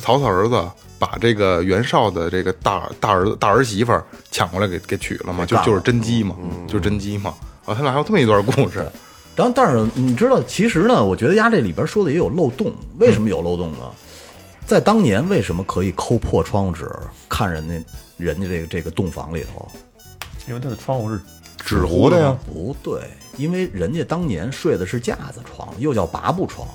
[0.00, 0.62] 曹操儿子。
[0.98, 6.34] 把这个袁绍的这个大大儿子大儿媳妇儿抢过来给给娶了嘛，就就是甄姬嘛，
[6.66, 7.34] 就是甄姬嘛。
[7.66, 8.78] 啊，他俩还有这么一段故事。
[9.36, 12.72] 然后，但是你知道，其实呢，我觉得丫这里边说的也有漏洞。
[12.98, 13.80] 为什么有漏洞呢？
[14.64, 16.90] 在当年，为什么可以抠破窗户纸
[17.28, 17.74] 看人家
[18.16, 19.68] 人家这个这个洞房里头？
[20.48, 21.20] 因为他的窗户是
[21.66, 22.34] 纸糊的呀。
[22.46, 23.00] 不对，
[23.36, 26.66] 因为人家当年睡的是架子床，又叫拔步床。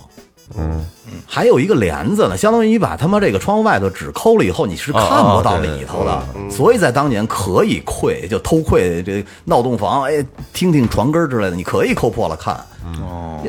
[0.58, 0.86] 嗯，
[1.26, 6.22] 还有一个帘子呢，相当于你把他妈这个窗户外头纸抠了以后，你是看不到里头的。
[6.52, 12.54] 所以在当年可以窥，就偷窥这闹洞房，哎，听听床根之类的，你可以抠破了看。
[13.00, 13.42] 哦，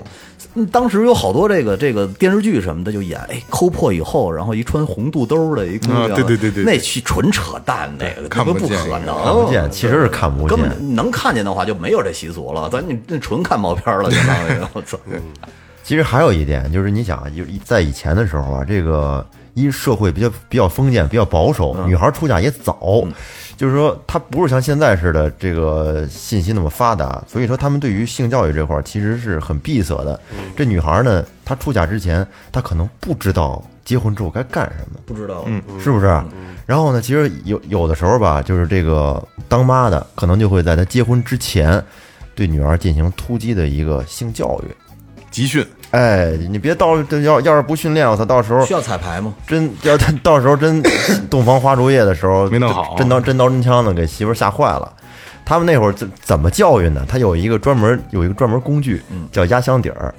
[0.70, 10.60] 当时有好多这个这个电视剧什么的就演，哎，抠破以后，然后一穿红肚兜的一姑娘，对对对对，那去纯扯淡，那个看不见，可能看不见，其实是看不见根。
[10.60, 14.98] 本能看见的话就没有这习俗了，咱你那纯看毛片了，相当于我操。
[15.82, 23.04] 其实还有一点就是，你想啊，就在以前的时候啊，这个一社会比较比较封建、比较保守，女孩出嫁也早，
[23.56, 30.18] 就是说她不是像现在似的这个信息那么发达，所以说他们对于性教育这块儿其实是很闭塞的。
[30.56, 36.06] 这女孩呢，她出嫁之前，她可能不知道结婚之后该干什么，不知道，嗯，是不是？
[36.64, 41.82] 然后呢，其实有有的时候吧，就是这个当妈的可能就会在她结婚之前，
[42.34, 44.74] 对女儿进行突击的一个性教育。
[45.30, 49.32] 集训，哎，你别到要要是不训练，我操，到时候需要彩排吗？
[49.46, 50.82] 真要他到时候真
[51.30, 54.90] 洞房花烛夜的时候没弄好真刀真刀真枪的给媳妇吓坏了。
[55.44, 57.04] 他们那会儿怎怎么教育呢？
[57.06, 60.14] 他有一个专门有一个专门工具，叫压箱底儿，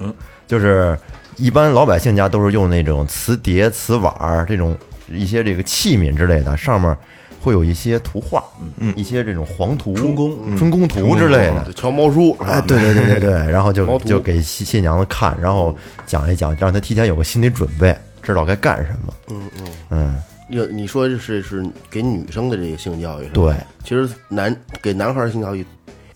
[0.46, 0.96] 就是
[1.36, 4.76] 一般老百姓家都是用那种瓷碟、瓷碗儿这种
[5.08, 6.96] 一些这个器皿之类的，上面
[7.44, 8.42] 会有一些图画，
[8.78, 11.70] 嗯，一些这种黄图、春宫春宫图之类的。
[11.74, 15.76] 乔猫书，哎，对对对对对， 然后就就给新新娘子看，然后
[16.06, 19.14] 讲一讲，让她提前有个心理准备，知道该干什么。
[19.28, 19.50] 嗯
[19.90, 20.22] 嗯。
[20.48, 25.64] 你你说这是是给女生的这个性教育，对，其实男给男孩性教育，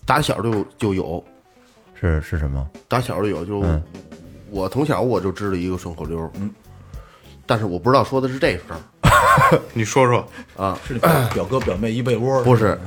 [0.06, 1.22] 打小就就有，
[1.98, 2.66] 是是什么？
[2.88, 3.82] 打小就有，就、嗯。
[4.50, 6.50] 我从小我就知道一个顺口溜，嗯，
[7.44, 8.80] 但是我不知道说的是这事儿，
[9.72, 10.26] 你说说
[10.56, 12.78] 啊，是你表表哥表妹一被窝，不是，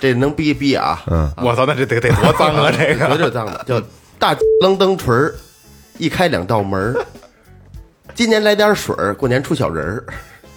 [0.00, 2.70] 这能逼逼啊，嗯，我操，那这得得多脏啊！
[2.76, 3.80] 这有个点脏的， 叫
[4.18, 5.34] 大楞灯锤儿，
[5.98, 7.06] 一开两道门儿，
[8.14, 10.04] 今年来点水儿，过年出小人儿。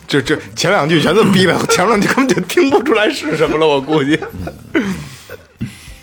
[0.08, 4.20] 这这前两句全这么逼的， 前两句根本就听不出来是什么了，我估计。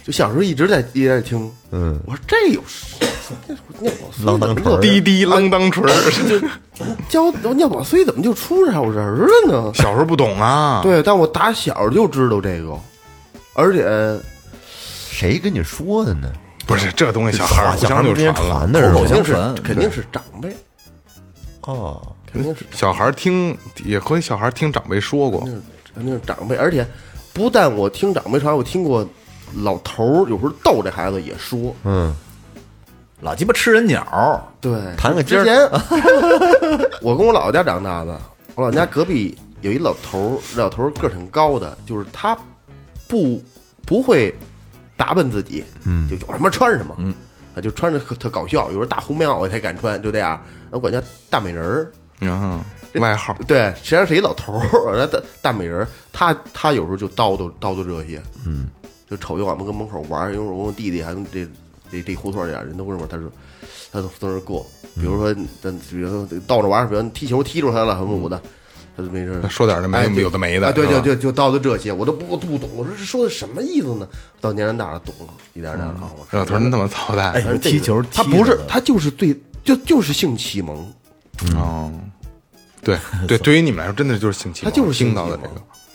[0.06, 2.94] 就小时候一直在一直在听，嗯，我说这有什
[3.42, 6.50] 么尿宝碎啷当锤儿滴滴啷当锤儿，
[7.08, 9.72] 教尿宝碎怎么就出小人儿了呢？
[9.74, 12.78] 小时候不懂啊。，对，但我打小就知道这个，
[13.54, 14.16] 而且
[15.10, 16.30] 谁跟你说的呢？
[16.68, 18.34] 不是这东西，小孩儿互小孩相就传了。
[18.34, 18.94] 传的是吧？
[18.94, 20.56] 口口相肯定是传肯定是长辈，
[21.62, 22.00] 哦，
[22.32, 25.40] 肯定是小孩儿听也和小孩儿听长辈说过，
[25.92, 26.86] 肯定是长辈，而且
[27.32, 29.04] 不但我听长辈传，我听过
[29.54, 32.14] 老头儿有时候逗这孩子也说，嗯，
[33.20, 35.56] 老鸡巴吃人鸟，对，弹个之前
[37.00, 38.20] 我跟我姥姥家长大的，
[38.54, 42.36] 我姥姥家隔壁有一老头儿，这老头儿个儿挺高的，就是他
[43.08, 43.42] 不
[43.86, 44.34] 不会
[44.96, 47.14] 打扮自己，嗯，就有什么穿什么，嗯，
[47.54, 51.90] 他就穿着特特搞笑，有时候大红棉袄才敢穿，就这样，我管叫大美人儿。
[52.18, 52.58] 然后
[52.94, 53.36] 外号。
[53.46, 58.66] 对，实际上是一老头儿，那 大大美人儿，他他有时候就叨叨叨叨这些，嗯，
[59.08, 61.46] 就瞅见我们跟门口玩儿，因为我弟弟还有这
[61.90, 63.30] 这这胡同儿里啊人都认为他说
[63.92, 68.42] 他都从那儿过，比如说咱比如说倒着玩儿，比如踢球踢着他了什么的，
[68.96, 74.08] 他就没事儿说点儿那没哎有的没的哎，对对对，就到的这些，我都不我不懂，我说这说的什么意思呢？
[74.40, 80.92] 到年龄大了懂了，一点点儿啊，我说老头儿真他妈操蛋哎，踢球他不是他就是最就就是性启蒙，
[81.54, 81.92] 哦。
[82.82, 85.54] 对对， 对于你们来说，真的就是性启蒙，他就是性听到的这个。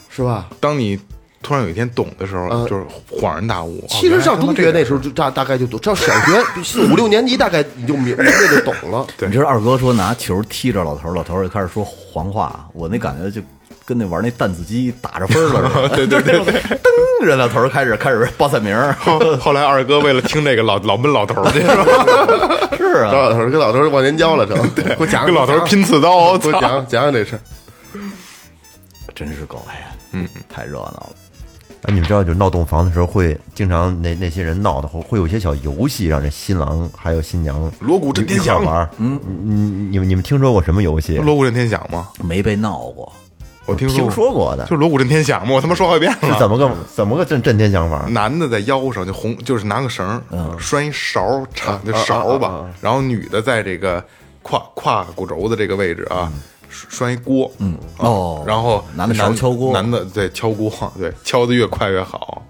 [0.10, 0.50] 是吧？
[0.60, 1.00] 当你
[1.42, 3.80] 突然有一天懂的时候，嗯就是恍然大悟。
[3.80, 9.06] 哦其实上中学那时候，就大大概就懂，上小学四五六年级大概你就明明白 就懂了。
[9.20, 13.42] 你知道二哥说拿球踢着老头儿，老头儿就开始说黄话，我那感觉就
[13.86, 15.90] 跟那玩那弹子机打着分了似的。
[15.96, 18.94] 对对对对，噔，人老头儿开始开始报菜名儿。
[19.00, 22.78] 后后来二哥为了听这个老老闷老头儿去， 是吧？
[22.78, 24.56] 是啊，找老头儿跟老头儿忘年交了，成。
[24.76, 27.42] 给我 讲，跟老头儿拼刺刀，我讲讲讲这事儿。
[29.14, 31.10] 真是够哎呀，嗯，太热闹了。
[31.84, 38.90] 哎，你们知道，就闹洞房的时候会经常那那些人闹的会会有一些小游戏，让这新郎还有新娘锣鼓震天响玩儿。
[38.98, 39.54] 嗯，你
[39.90, 41.18] 你们你们听说过什么游戏？
[41.18, 42.10] 锣鼓震天响吗？
[42.24, 43.12] 没被闹过，
[43.66, 46.34] 我听听说过的就锣鼓震天响嘛，我他妈说好几遍了。
[46.34, 48.06] 是 怎么个怎么个震震天响法？
[48.10, 50.22] 男的在腰上就红，就是拿个绳
[50.60, 54.04] 拴一勺长的勺吧，然后女的在这个
[54.44, 56.32] 胯胯骨轴的这个位置啊，
[56.72, 57.78] 拴一锅，嗯。
[57.98, 59.74] 哦然后男敲锅。
[59.74, 62.42] 男的对敲锅，对敲的越快越好。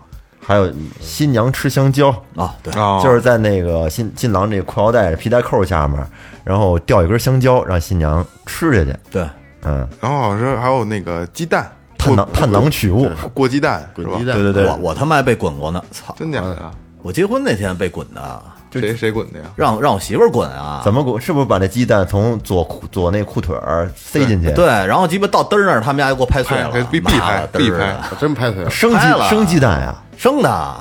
[0.43, 6.03] 还有新娘吃香蕉，啊，对，啊，就是在那个新新郎这个裤腰带皮带扣下面，
[6.43, 8.97] 然后掉一根香蕉，让新娘吃下去。
[9.11, 9.29] 对，
[9.63, 14.25] 嗯，然后好像还有那个鸡蛋，探囊探囊取物，过鸡蛋滚鸡？
[14.25, 14.65] 蛋，对对对。
[14.65, 16.13] 我我他妈还被滚过呢，操！
[16.17, 16.71] 真假的？
[17.03, 18.43] 我结婚那天被滚的，
[18.79, 19.45] 谁谁滚的呀？
[19.55, 20.81] 让让我媳妇儿滚啊！
[20.83, 21.21] 怎么滚？
[21.21, 24.51] 是不是把那鸡蛋从左裤左那裤腿儿塞进去？
[24.53, 28.69] 对，，然后鸡巴到嘚儿那儿，他们家就给我拍碎了拍，必必妈拍必拍真拍碎了。
[28.69, 29.95] 生鸡生鸡蛋呀？
[30.17, 30.75] 生的，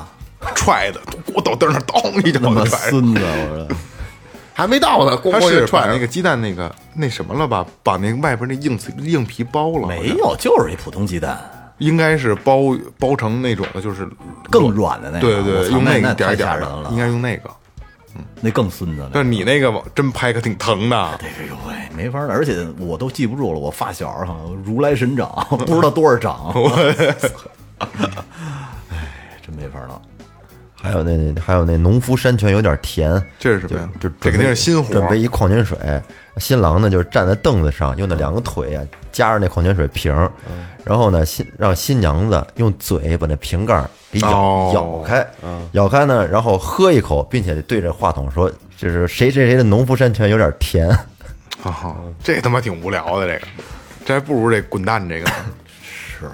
[0.54, 1.00] 踹的，
[1.32, 2.78] 锅倒凳上咚一脚他妈就踹。
[2.90, 3.20] 孙子！
[3.20, 3.76] 我说，
[4.54, 7.64] 还没到呢，咣他是把那个鸡蛋那个那什么了吧？
[7.82, 9.88] 把那个外边那硬硬皮剥了？
[9.88, 11.38] 没，有，就是一普通鸡蛋，
[11.78, 14.06] 应该是包包成那种的，就是
[14.50, 15.20] 更软的那个。
[15.20, 17.50] 对对对，用那个点一点的吓人了，应该用那个。
[18.40, 19.10] 那更孙子了。
[19.12, 23.58] 但是你那个往真拍可挺疼的，哎呦喂，没法儿，而且我都记不住了。
[23.58, 26.52] 我发小哈，如来神掌， 不知道多少掌。
[28.90, 30.00] 哎，真没法儿弄。
[30.82, 33.88] 还有那还有那农夫山泉有点甜，这是什么呀？
[34.00, 35.76] 就这肯定是新活准备一矿泉水，
[36.38, 40.30] 新郎呢就是站在凳子上，用那两个腿啊夹着那矿泉水瓶儿，
[40.84, 45.26] 然后呢新让新娘子用嘴把那瓶盖儿给咬、哦咬开，
[45.72, 50.88] 咬开呢，然后喝一口，并且对着话筒说：“就是谁谁谁的农夫山泉有点甜。
[51.62, 53.46] 啊， 这他妈挺无聊的，这个，
[54.06, 55.32] 这还不如这滚蛋这个呢。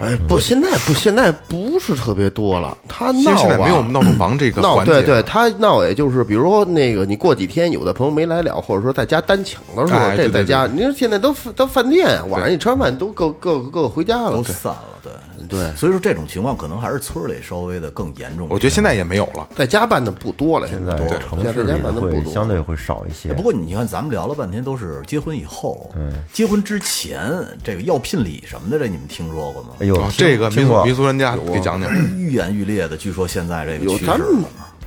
[0.00, 2.76] 哎，不，现在不，现在不是特别多了。
[2.88, 15.12] 他其闹吧实现在没有闹洞房这个闹，环节，对对，他闹也就是，比如说那个，你过几天有的朋友没来了，或者说在家单请的时候，哎对对这在家，你说现在都都饭店，晚上一吃完饭都各各各回家了都，散了，对
[15.48, 18.46] 对所以说这种情况可能还是村儿里稍微的更严重。
[18.50, 19.48] 我觉得现在也没有了。
[19.56, 23.42] 在家办的不多了，现在在城市里会，相对会少一些不。
[23.42, 25.90] 过你看，咱们聊了半天都是结婚以后，
[26.32, 27.32] 结婚之前
[27.64, 29.70] 这个要聘礼什么的，这你们听说过吗？
[29.80, 31.90] 哎呦啊，这个民俗民俗专家给讲讲。
[32.16, 34.26] 愈演愈烈的，据说现在这个趋势有咱们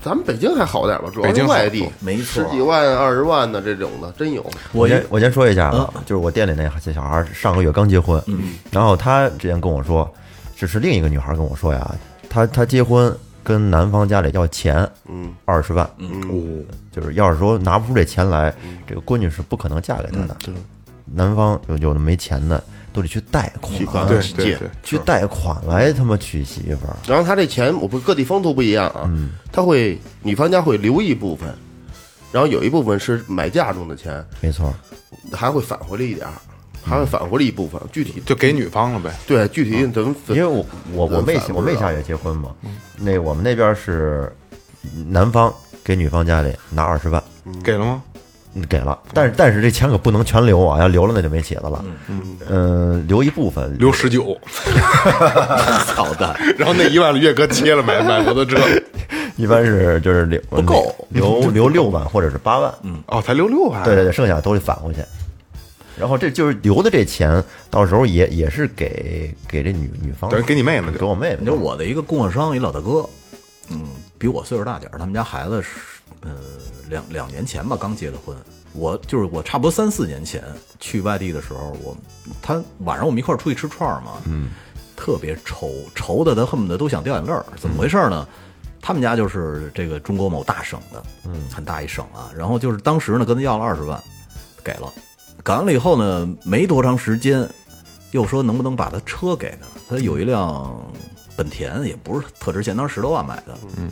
[0.03, 4.45] 咱们北京还好点吧，主要外地，没错十几万、二十万的这种的真有。
[4.73, 8.21] 我先我先说一下啊，就是我店里那这小孩儿上个月刚结婚，
[8.69, 10.13] 然后他之前跟我说，
[10.63, 11.93] 这是另一个女孩跟我说呀，
[12.29, 18.55] 她她结婚跟男方家里要钱，嗯，二十万，嗯，就是要是说拿不出这钱来，
[18.87, 20.37] 这个闺女是不可能嫁给他的。
[21.03, 26.95] 男方有有的没钱的，都得去贷款，对去借去贷款来他妈娶媳妇儿。
[27.05, 29.11] 然后他这钱，我不各地风俗不一样啊，
[29.51, 31.53] 他会女方家会留一部分，
[32.31, 34.73] 然后有一部分是买嫁妆的钱，没错，
[35.33, 36.31] 还会返回来一点儿，
[36.83, 37.79] 还会返回来一部分。
[37.91, 39.11] 具体就给女方了呗。
[39.25, 42.49] 对具体怎么分因为我我我妹我妹下月结婚嘛，
[42.97, 44.31] 那我们那边是
[45.07, 45.53] 男方
[45.83, 47.21] 给女方家里拿二十万，
[47.63, 48.01] 给了吗？
[48.55, 51.83] 嗯给了，但是但是这钱可不能全留啊，要留了那就没起子了。
[52.47, 54.37] 嗯，留一部分，留十九，
[55.95, 58.55] 操蛋， 然后那一万月哥切了买买摩托车。
[59.37, 62.71] 一般是就是留不够留留六万或者是八万。
[62.83, 63.83] 嗯，哦，才留六万。
[63.83, 64.99] 对对对，剩下都得返回去。
[65.97, 71.57] 然后这就是留的这钱，到时候也也是给给这女女方，等于给你妹妹给我妹妹你知道。
[71.57, 73.07] 我的一个供货商，一老大哥，
[73.69, 73.87] 嗯，
[74.17, 75.69] 比我岁数大点儿，他们家孩子是
[76.21, 76.31] 呃
[76.89, 78.35] 两两年前吧刚结的婚。
[78.73, 80.43] 我就是我差不多三四年前
[80.79, 81.95] 去外地的时候，我
[82.41, 84.49] 他晚上我们一块儿出去吃串儿嘛，嗯，
[84.95, 87.45] 特别愁愁的他恨不得都想掉眼泪儿。
[87.61, 88.27] 怎么回事呢？
[88.81, 92.31] 他们家就是这个中国某大省的，嗯，很大一省啊。
[92.35, 94.01] 然后就是当时呢跟他要了二十万，
[94.63, 94.91] 给了，
[95.43, 97.47] 给完了以后呢，没多长时间，
[98.11, 99.67] 又说能不能把他车给他？
[99.89, 100.73] 他有一辆
[101.35, 103.57] 本田，也不是特值钱，当时十多万买的。
[103.77, 103.91] 嗯，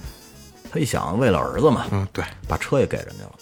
[0.72, 3.34] 他一想，为了儿子嘛，嗯，对，把车也给人家了。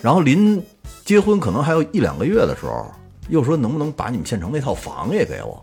[0.00, 0.64] 然后临
[1.04, 2.90] 结婚可能还有一两个月的时候，
[3.28, 5.62] 又说能不能把你们县城那套房也给我？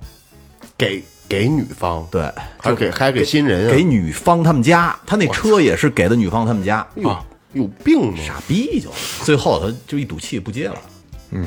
[0.77, 6.87] 给给女方，对，还给还给新人啊，给女方他们家，他那车也是给的女方他们家。
[6.95, 7.17] 有
[7.53, 8.17] 有病吗？
[8.23, 8.91] 傻逼就，
[9.25, 10.79] 最后他就一赌气不接了，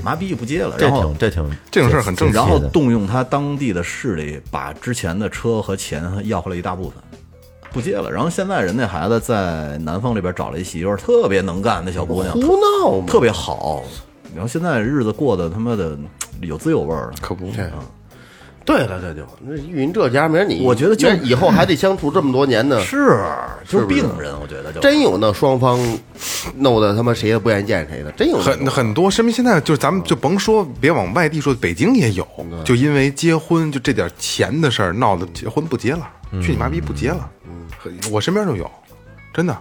[0.03, 6.99] 麻痹不接了，这然后挺这挺这种事儿很正然后动用他当地的势力，把之前的车和钱要回来一大部分，
[7.72, 8.11] 不接了。
[8.11, 13.07] 然后现在人那孩子在南方这边找了一媳妇儿，特别能干那小姑娘，胡闹嘛！
[13.07, 13.83] 特别好。
[14.35, 15.99] 然后现在日子过得他妈的
[16.41, 17.53] 有滋有味儿的，可不。
[18.65, 22.81] 对了，这就那玉云这家，明儿你我觉得就以后还得相处这么多年呢。
[22.81, 23.19] 是
[23.69, 25.79] 就是病人，我觉得就真有那双方
[26.57, 32.27] 弄得他妈谁也不愿意见谁的，真有很很多身边现在就是咱们就甭说，别往外地说，北京也有，
[32.65, 36.09] 就因为结婚就这点钱的事儿闹得结婚不结了，
[36.43, 37.31] 去你妈逼不结了。
[37.47, 37.67] 嗯
[38.13, 38.71] 我身边就有，
[39.35, 39.59] 真的，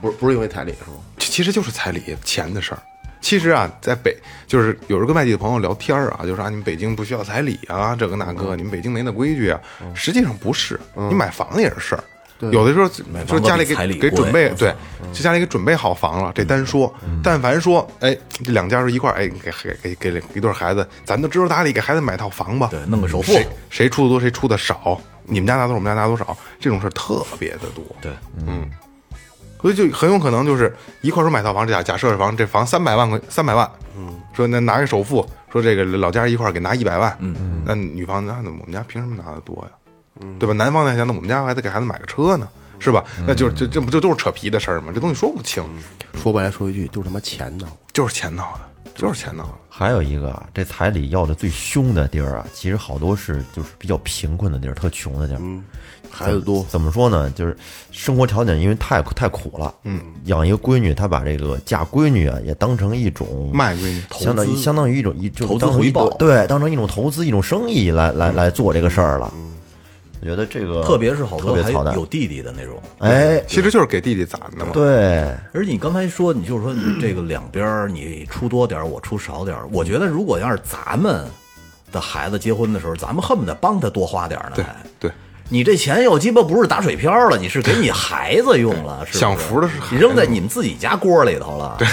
[0.00, 0.96] 不是不是因为彩礼是吗？
[1.18, 2.82] 其其实就是彩礼钱的事儿。
[3.20, 9.60] 其实啊，在北就是有时候跟外地的朋友聊天儿啊，就说啊，你们北京不需要彩礼啊，这个那个，你们北京没那规矩啊。
[9.94, 11.80] 实际上不是，你买房子也是。
[11.80, 12.04] 事儿。
[12.52, 12.86] 有的时候
[13.26, 14.70] 说家里给给准备对，
[15.10, 16.92] 就家里给准备好房了，这单说。
[17.22, 18.14] 但凡说，哎，
[18.44, 19.50] 这两家是一块儿，哎，给
[19.82, 23.32] 给给给一对孩子，咱都知书达理给孩子买套房吧，对弄个首付。
[23.32, 27.82] 谁谁出的多，谁出的少，你们家拿多少，我们家拿多少，这种事儿特别的多。
[28.02, 28.12] 对，
[29.60, 39.70] 所以就很有可能就是一块儿说买套房，假假设这房这房三百万块三百万，嗯，说那拿个首付，说这个老家一块儿给拿一百万，嗯，那女方那那我们家凭什么拿的多呀？
[40.20, 40.54] 嗯对吧？
[40.54, 42.48] 男方在想，那我们家还得给孩子买个车呢，
[42.78, 43.04] 是吧？
[43.26, 44.90] 那就是这这不就都是扯皮的事儿吗？
[44.94, 45.62] 这东西说不清，
[46.14, 47.66] 说白了说一句，就是他妈钱闹。
[47.92, 49.52] 就是钱闹的，就是钱闹的。
[49.68, 55.40] 还有一个啊，这彩礼要的最凶的地儿啊，其实好多是就是比较贫困的地儿，特穷的地儿。
[56.16, 57.30] 孩子多，怎么说呢？
[57.30, 57.54] 就是
[57.92, 69.30] 生活条件因为太太苦了，嗯，养一个闺女，她把这个嫁闺女啊，也当成一种卖闺女相当于相当于一种一就投资回报对，当成一种投资一种生意来来来做这个事儿了。
[70.18, 71.56] 我觉得这个特别是好多
[71.94, 72.82] 有弟弟的那种。
[72.98, 74.72] 哎，其实就是给弟弟攒的嘛。
[74.72, 79.68] 对，而你刚才说，你就是说你这个两边你出多点，我出少点儿。
[79.70, 81.24] 我觉得如果要是咱们
[81.92, 84.56] 的孩子结婚的时候，咱们恨不得帮他多花点儿呢。
[84.56, 84.64] 对
[84.98, 85.12] 对，
[85.48, 91.86] 你这钱又鸡巴不是打水漂了，你是给你孩子用了， 是不是享福的是孩子你扔在你们自己家锅里头了，对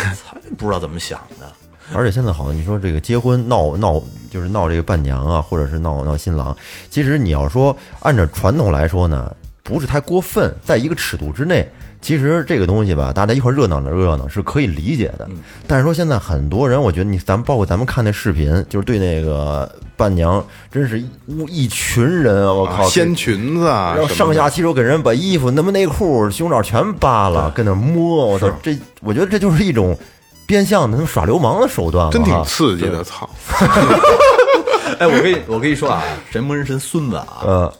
[0.57, 1.51] 不知道怎么想的。
[1.93, 4.01] 而且现在好像你说这个结婚闹闹
[4.31, 6.55] 就是闹这个伴娘啊，或者是闹闹新郎，
[6.89, 11.69] 其实你要说按照传统来说呢，不是太过分，在一个尺度之内。
[12.03, 15.27] 其实这个东西吧，大家一块热闹的热闹是可以理解的。
[15.65, 21.07] 但是说现在很多人，我觉得你咱们包括咱们看那视频，就是对那个伴娘，真是一
[21.47, 22.51] 一群人啊！
[22.53, 28.49] 我靠，掀裙子啊，然后上下其手给人把衣服、那么内裤、胸罩全扒了，跟那摸，我操！
[28.61, 29.97] 这我觉得这就是一种
[30.45, 33.29] 变相的他们耍流氓的手段了真挺刺激的，操！
[34.99, 37.73] 哎，我跟你我跟你说啊，神不人神孙子啊，呃，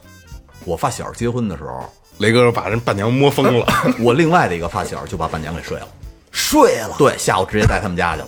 [0.63, 1.83] 我发小结婚的时候，
[2.19, 3.65] 雷哥把人伴娘摸疯了，
[3.99, 5.87] 我另外的一个发小就把伴娘给睡了，
[6.31, 8.27] 睡了，对，下午直接带他们家去了，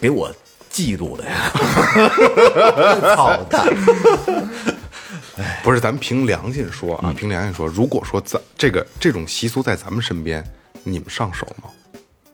[0.00, 0.30] 给我
[0.70, 1.50] 嫉妒的呀！
[3.16, 3.66] 操蛋！
[5.62, 10.44] 不是，咱凭良心说嗯啊，凭良心说，如果说咱这个这种习俗在咱们身边，
[10.82, 11.70] 你们上手吗？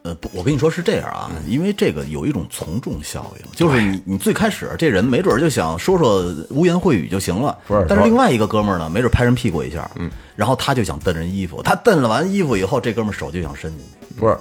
[0.05, 14.37] 呃，不，我跟你说是这样啊，因为这个有一种从众效应，就是你你最开始这人没准儿就想说说污言秽语就行了，不是但是另外一个哥们儿呢，没准儿拍人屁股一下，嗯，然后他就想蹬人衣服，他蹬了完衣服以后，这哥们儿手就想伸进去，不是，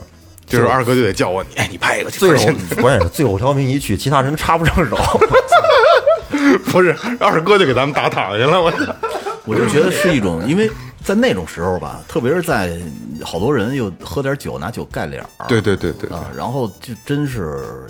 [0.47, 2.17] 就是二哥就得叫我你，哎，你拍一个去。
[2.17, 2.45] 最后
[2.81, 4.97] 关键是最后调频一去，其他人插不上手。
[6.71, 8.95] 不是二哥就给咱们打躺下了，我操！
[9.45, 10.69] 我就觉得是一种，因为
[11.03, 12.79] 在那种时候吧，特别是在
[13.23, 16.17] 好多人又喝点酒，拿酒盖脸儿，对对对对对。
[16.17, 17.87] 啊，然后就真是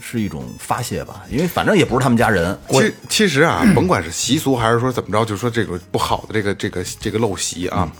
[0.00, 7.90] 是一种发泄吧，因为反正也不是他们家人，其实其实啊，甭管是习俗还是说怎么着，就说这个不好的这个这个这个陋习啊，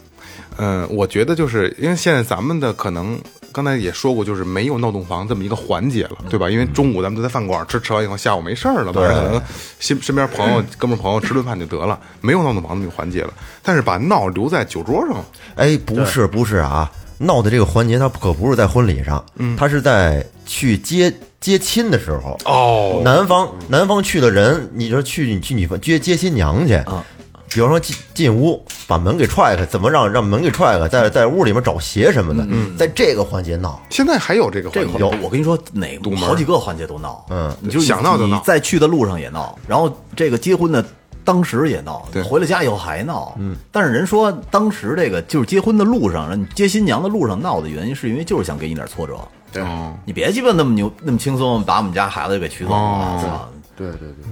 [0.63, 3.19] 嗯、我觉得就是因为现在咱们的可能
[3.51, 6.51] 刚才也说过，就是没有闹洞房这么一个环节了，对吧？
[6.51, 9.43] 因为中午咱们都在饭馆吃，吃完以后下午没事儿了，晚上可能
[9.79, 13.33] 身身边朋友、哥们儿朋友吃顿饭就得了，没有闹洞房这么一个环节了。
[13.63, 15.25] 但是把闹留在酒桌上，
[15.57, 19.25] 哎，不是不是啊，闹的这个环节，它可不是在婚礼上，
[19.57, 22.39] 它是在去接接亲的时候。
[22.45, 27.05] 哦男方男方去的人，你说去你去女方接接新娘去啊。
[27.51, 32.47] 比方说进进屋把门给踹开，怎么让让门给踹开，在在屋里面找鞋什么的，
[32.79, 37.55] 在这个环节闹，现在还有这个环节，这个有，我跟你说，哪好几个环节都闹，嗯。
[37.61, 38.37] 你就想闹就闹。
[38.37, 40.85] 你在去的路上也闹，然后这个结婚的
[41.25, 49.19] 当时也闹对，回了家以后还闹，嗯，但是人说当时这个就是结婚的路上，你接新娘的路上闹的原因，是因为就是想给你点挫折，
[49.53, 49.63] 对。
[49.63, 53.49] 哦你别鸡巴那么牛那么轻松，把我们家孩子给娶走了，是吧？
[53.77, 54.25] 对对对，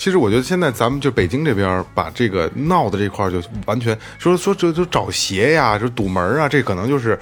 [0.00, 7.18] 其实我觉得现在咱们就北京这边儿把这个闹的这块儿就完全说说就就找鞋呀，就堵门啊，这可能就是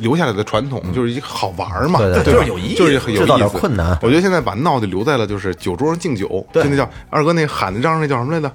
[0.00, 2.40] 留下来的传统，就是一个好玩嘛，对对对吧？
[2.40, 3.56] 就是有意义就是很有点意思。
[3.56, 3.96] 困难。
[4.02, 8.52] 我觉得现在把闹就留在了就是酒桌上敬酒，现在叫二哥那喊的嚷嚷那叫什么来着？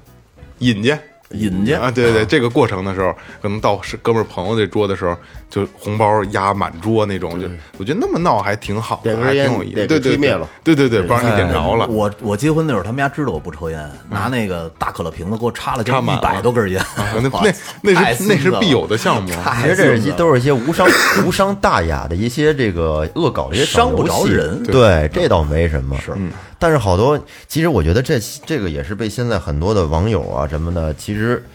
[0.57, 0.93] 引去。
[1.31, 1.71] 引去。
[1.71, 5.17] 啊，对对对，这个过程的时候，可能到是哥们儿朋友这桌的时候，
[5.53, 7.47] 就红包压满桌那种，就
[7.77, 9.85] 我觉得那么闹还挺好的，点根烟还挺有意思。
[9.85, 11.85] 对对灭了，对对对，不让你点着了。
[11.85, 16.21] 我我结婚那会儿，他们家知道我不抽烟，拿那个大可乐瓶子给我插了插满了。
[16.21, 19.29] 一百多根烟，那那那是 那是必有的项目。
[19.61, 20.87] 其实这是一都是一些无伤
[21.23, 24.63] 无伤大雅的一些这个恶搞的一些伤不着人。
[24.63, 25.95] 对，这倒没什么。
[26.03, 26.11] 是，
[26.57, 31.45] 但是好多其实我觉得这这个也是被现在很多的网友啊什么的，其实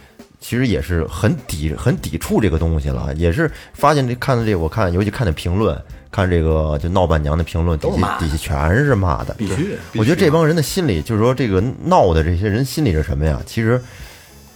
[0.40, 5.76] 其实也是很抵很抵触这个东西了，也是发现这看的这我看尤其看的评论，
[6.10, 13.40] 看这个就闹伴娘的评论，底下底下全是骂的，必须我觉得这帮人的心理，就是说这个闹的这些人心里是什么呀？
[13.44, 13.80] 其实，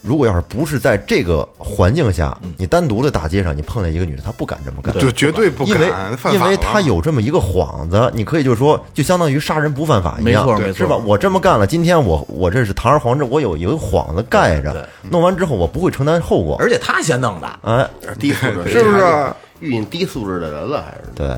[0.03, 6.61] 如果要是不是在这个环境下，你单独的大街上，你碰见一个女的，她不敢这么干，就绝对不敢因为敢犯法因为了。
[6.62, 10.74] 她有这么一个幌子，你可以就说，就相当于杀人不犯法一样，没错没错。
[10.74, 10.96] 是吧？
[10.96, 14.72] 我这么干了，今天我我这是堂而皇之，我有一个幌子盖对。
[14.72, 17.88] 着，弄完之后我不会承担后果，而且他先弄的，哎，
[18.18, 19.32] 低素质是不是？
[19.61, 21.03] 遇见低素质的人了，还是？
[21.14, 21.28] 对，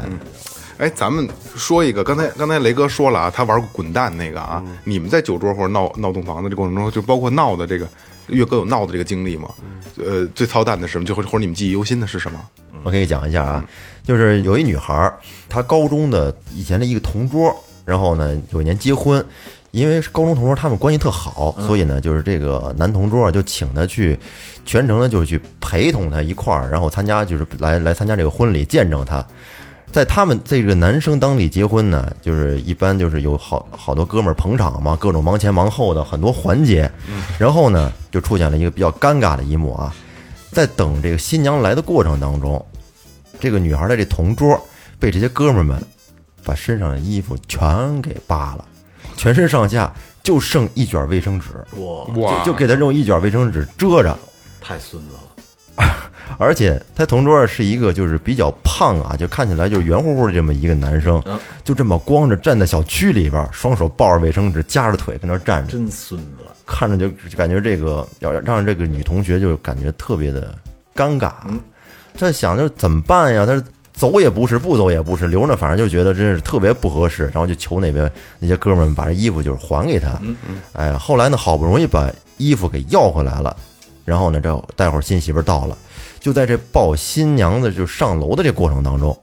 [0.78, 7.86] 哎，咱们说一个，刚才刚才雷哥说了啊，他玩过滚蛋那个啊，你们在酒桌或者闹闹洞房的这过程中，就包括闹的这个
[8.28, 9.48] 岳哥有闹的这个经历吗？
[9.98, 11.04] 呃，最操蛋的是什么？
[11.04, 12.40] 就或者或者你们记忆犹新的是什么？
[12.82, 13.64] 我给你讲一下啊，
[14.02, 15.14] 就是有一女孩儿，
[15.48, 17.54] 她高中的以前的一个同桌，
[17.84, 19.24] 然后呢有一年结婚，
[19.70, 24.18] 因为是高中同桌他们关系特好，所以呢就是这个男同桌啊就请她去，
[24.66, 29.24] 全程呢就是去陪同她一块儿，然后参加就是来来参加这个婚礼，见证她。
[29.94, 36.90] 在他们这个男生当地结婚呢，就是一般就是有好好多哥们儿捧场嘛，各种忙前忙后的很多环节，
[37.38, 39.94] 然后呢就出现了一个比较尴尬的一幕啊，
[40.50, 42.60] 在等这个新娘来的过程当中，
[43.38, 44.60] 这个女孩的这同桌
[44.98, 45.80] 被这些哥们儿们
[46.42, 48.64] 把身上的衣服全给扒了，
[49.16, 51.50] 全身上下就剩一卷卫生纸，
[52.16, 54.18] 哇，就给他用一卷卫生纸遮着。
[54.60, 55.10] 太孙子
[55.76, 55.84] 了，
[56.38, 61.22] 而且他同桌是一个就是比较胖啊，就看起来就是圆乎乎的这么一个男生，
[61.62, 70.56] 就这么光着站在小区里边，双手抱着卫生纸，夹着腿跟那儿站着，真孙子，看着就就感觉这个要让这个女同学就感觉特别的
[70.94, 71.32] 尴尬。
[72.16, 73.44] 他想着怎么办呀？
[73.44, 73.62] 他
[73.92, 78.10] 走也不是，不走也不是，留着反正就觉得真是特别不合适，然后就求那边
[78.40, 80.20] 那些哥们把这衣服就是还给他。
[80.72, 83.56] 哎，后来呢，好不容易把衣服给要回来了，
[84.04, 85.78] 然后呢，这待会儿新媳妇儿到了，
[86.24, 89.14] 就在这抱新娘子就上楼的这过程当中，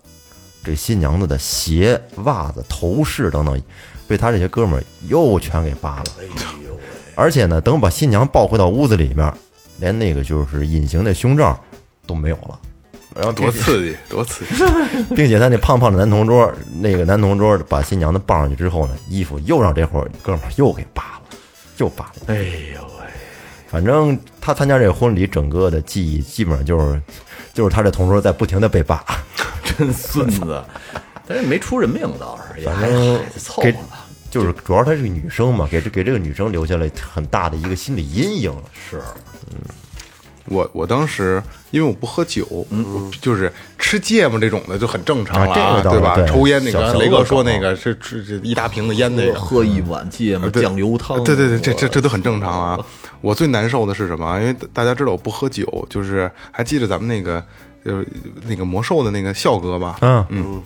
[0.64, 3.60] 这新娘子的鞋、袜子、头饰等等，
[4.08, 6.04] 被他这些哥们儿又全给扒了。
[7.16, 9.34] 而且呢，等把新娘抱回到屋子里面，
[9.80, 11.60] 连那个就是隐形的胸罩
[12.06, 12.60] 都没有了。
[13.16, 14.64] 然后多刺激，多刺激！
[15.16, 21.36] 并且他那胖胖的男同桌，那个男同桌把新娘子抱上去之后呢，衣服又让这伙哥们儿又给扒了，
[21.78, 22.22] 又扒了。
[22.28, 23.08] 哎呦喂，
[23.68, 27.02] 反正他参加这个婚礼，整个的记忆基本上就是，
[27.54, 29.06] 就是他这同桌在不停的被扒。
[29.64, 30.62] 真孙子，
[31.26, 34.08] 但是没出人命倒是，反正凑合给吧。
[34.30, 38.54] 就是主要她是个女生嘛，给这给这个女生留下了很大的一个心理阴影。
[38.90, 39.02] 是，
[40.52, 41.42] 我我当时
[41.72, 46.16] 因为我不喝酒，嗯，就是吃芥末这种的就很正常了、啊这个对吧？
[46.16, 52.80] 对抽烟那个雷哥说那个是是是一大瓶子烟那个，喝一碗芥末酱油汤，对对对，这这这都很正常啊。
[53.22, 54.40] 我最难受的是什么？
[54.40, 57.44] 因为大家知道我不喝酒，就是还记得咱们那个
[57.84, 58.04] 呃
[58.48, 59.98] 那个魔兽的那个笑哥吧？
[60.02, 60.62] 嗯嗯，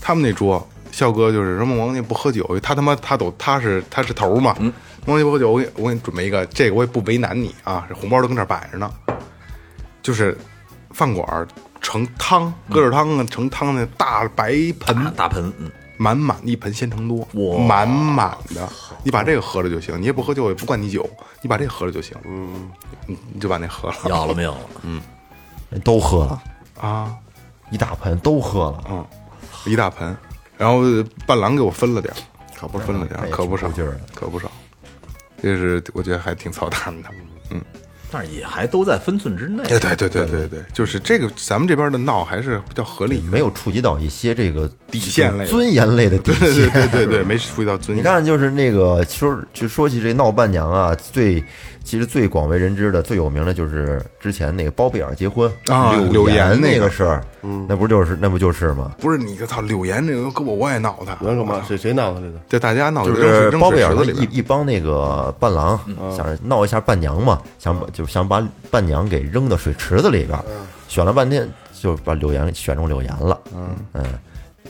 [0.00, 4.54] 他们那桌笑哥就是什么王爷不喝酒，他他妈他都他是他是头嘛。
[4.60, 4.72] 嗯，
[5.06, 8.90] 孟王爷不喝酒，我给我给你准备一个，这个我也不为难你啊，这红包都跟这儿摆着呢，
[10.02, 10.36] 就是
[10.90, 11.46] 饭馆
[11.80, 18.68] 盛汤疙瘩汤啊，盛汤那大白盆大大盆，嗯，满满的一盆鲜橙多，哇满满的，
[19.04, 21.08] 你把这个喝了就行，你也不喝酒，也不灌你酒，
[21.40, 22.68] 你把这个喝了就行，嗯，
[23.06, 24.58] 你你就把那喝了要了命了。
[24.82, 25.00] 嗯
[25.84, 26.42] 都喝了。
[26.80, 27.16] 啊，
[27.70, 28.84] 一大盆，都喝了。
[28.88, 29.04] 嗯，
[29.64, 30.16] 一大盆，
[30.56, 30.82] 然后
[31.26, 32.16] 伴郎给我分了点儿，
[32.56, 34.50] 可不分了点儿，可不少劲儿，可不少，
[35.42, 37.08] 这是我觉得还挺操蛋的，
[37.50, 37.60] 嗯，
[38.10, 39.62] 但是也还都在分寸之内。
[39.64, 46.72] 对对对对对对，就是这个咱们这边的闹还是比较合理，没有触及到一些这个底线类尊严类的底对对线。
[46.72, 51.42] 对对对，没触及到尊严，你看，就是那个说，就说起这闹伴娘啊，最
[51.86, 56.90] 其实最广为人知的、最有名的就是之前那个包贝尔结婚啊柳柳岩那个。
[56.90, 57.22] 事儿，
[57.68, 58.92] 那不就是那不就是吗？
[58.98, 61.62] 不是你个操柳岩这个搁我我也闹他，那干嘛？
[61.68, 62.38] 谁谁闹的这个？
[62.48, 65.78] 这大家闹就是包贝尔的一一帮那个伴郎
[66.16, 70.44] 想着闹一下伴娘嘛，想把就想把伴娘给扔到水池子里边儿，
[70.88, 71.46] 选了半天
[71.78, 73.38] 就把柳岩选中柳岩了。
[73.54, 73.76] 嗯。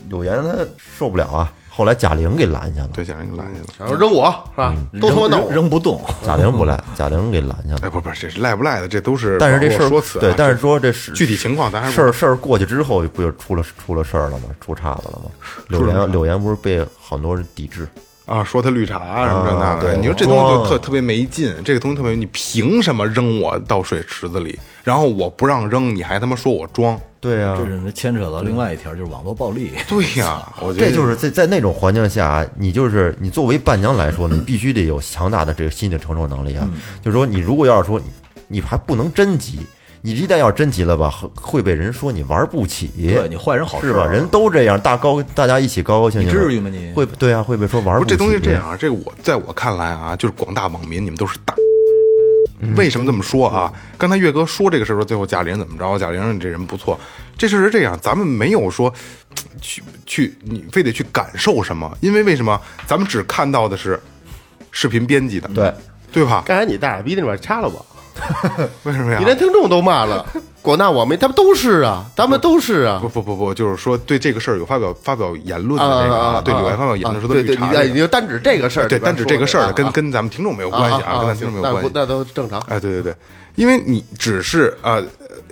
[0.09, 2.89] 柳岩她受不了啊，后来贾玲给拦下了。
[2.95, 3.67] 对，贾玲给拦下了。
[3.79, 4.75] 然后扔我是吧？
[4.99, 5.57] 都他妈闹扔！
[5.57, 7.81] 扔不动， 贾玲不赖，贾玲给拦下了。
[7.83, 10.21] 哎，不不，这是赖不赖的，这都是但是这事儿说辞啊。
[10.23, 14.45] 对，但是说这是具体情况咱还事儿事儿过去之后，不就出了出了事儿了吗？
[14.59, 15.31] 出岔子了吗？
[15.69, 17.87] 柳岩柳岩不是被很多人抵制，
[18.27, 24.59] 啊，说他绿茶什么这那的，你说这东西就特特别没劲，这个东西特别，你凭什么扔我到水池子里？
[24.83, 27.01] 然后我不让扔，你还他妈说我装？
[27.21, 29.73] 对呀、这是牵扯到另外一条，就是网络暴力。
[29.89, 36.69] 对呀，我觉得这就是在在那种环境下，你就是你作为伴娘来说呢，你必须得有强大的这个心理承受能力啊。
[37.03, 38.07] 就是说，你如果要是说你
[38.49, 39.61] 你还不能真急，
[40.03, 44.07] 你一旦要真急了吧，会会被人说你玩不起，对你坏人好事是吧？
[44.07, 48.05] 人都这样，大高大家一起高高兴兴，你至于吗你会对啊，会被说玩起。
[48.05, 51.55] 不起这东西这样啊，这个我在我看来啊，就是广大网民你们都是大。
[52.75, 53.71] 为什么这么说啊？
[53.99, 55.99] 刚才岳哥说这个事儿，说最后贾玲怎么着？
[55.99, 56.99] 贾玲这人不错，
[57.37, 58.93] 这事是这样，咱们没有说
[59.61, 62.59] 去去，你非得去感受什么，因为为什么？
[62.87, 64.01] 咱们只看到的是
[64.71, 65.73] 视频编辑的，对
[66.11, 66.45] 对吧？
[66.47, 67.77] 刚才你大傻逼那边掐了吧？
[68.85, 69.25] 为什么呀你？
[69.25, 70.25] 连听众都骂了，
[70.63, 73.09] 广大网民他们都是啊，他们都是啊不。
[73.09, 76.53] 不不不，就是说对这个事儿有发表发表言论的啊这个！
[76.53, 81.91] 对柳岩发表言论说的对对，你绿茶这个，你就单指这个事儿，对单指这个事儿，跟啊跟咱们听众没有关系啊，跟咱听众没有关系。
[81.95, 82.61] 那都正常。
[82.69, 83.15] 哎，对对对，
[83.55, 85.03] 因为你只是啊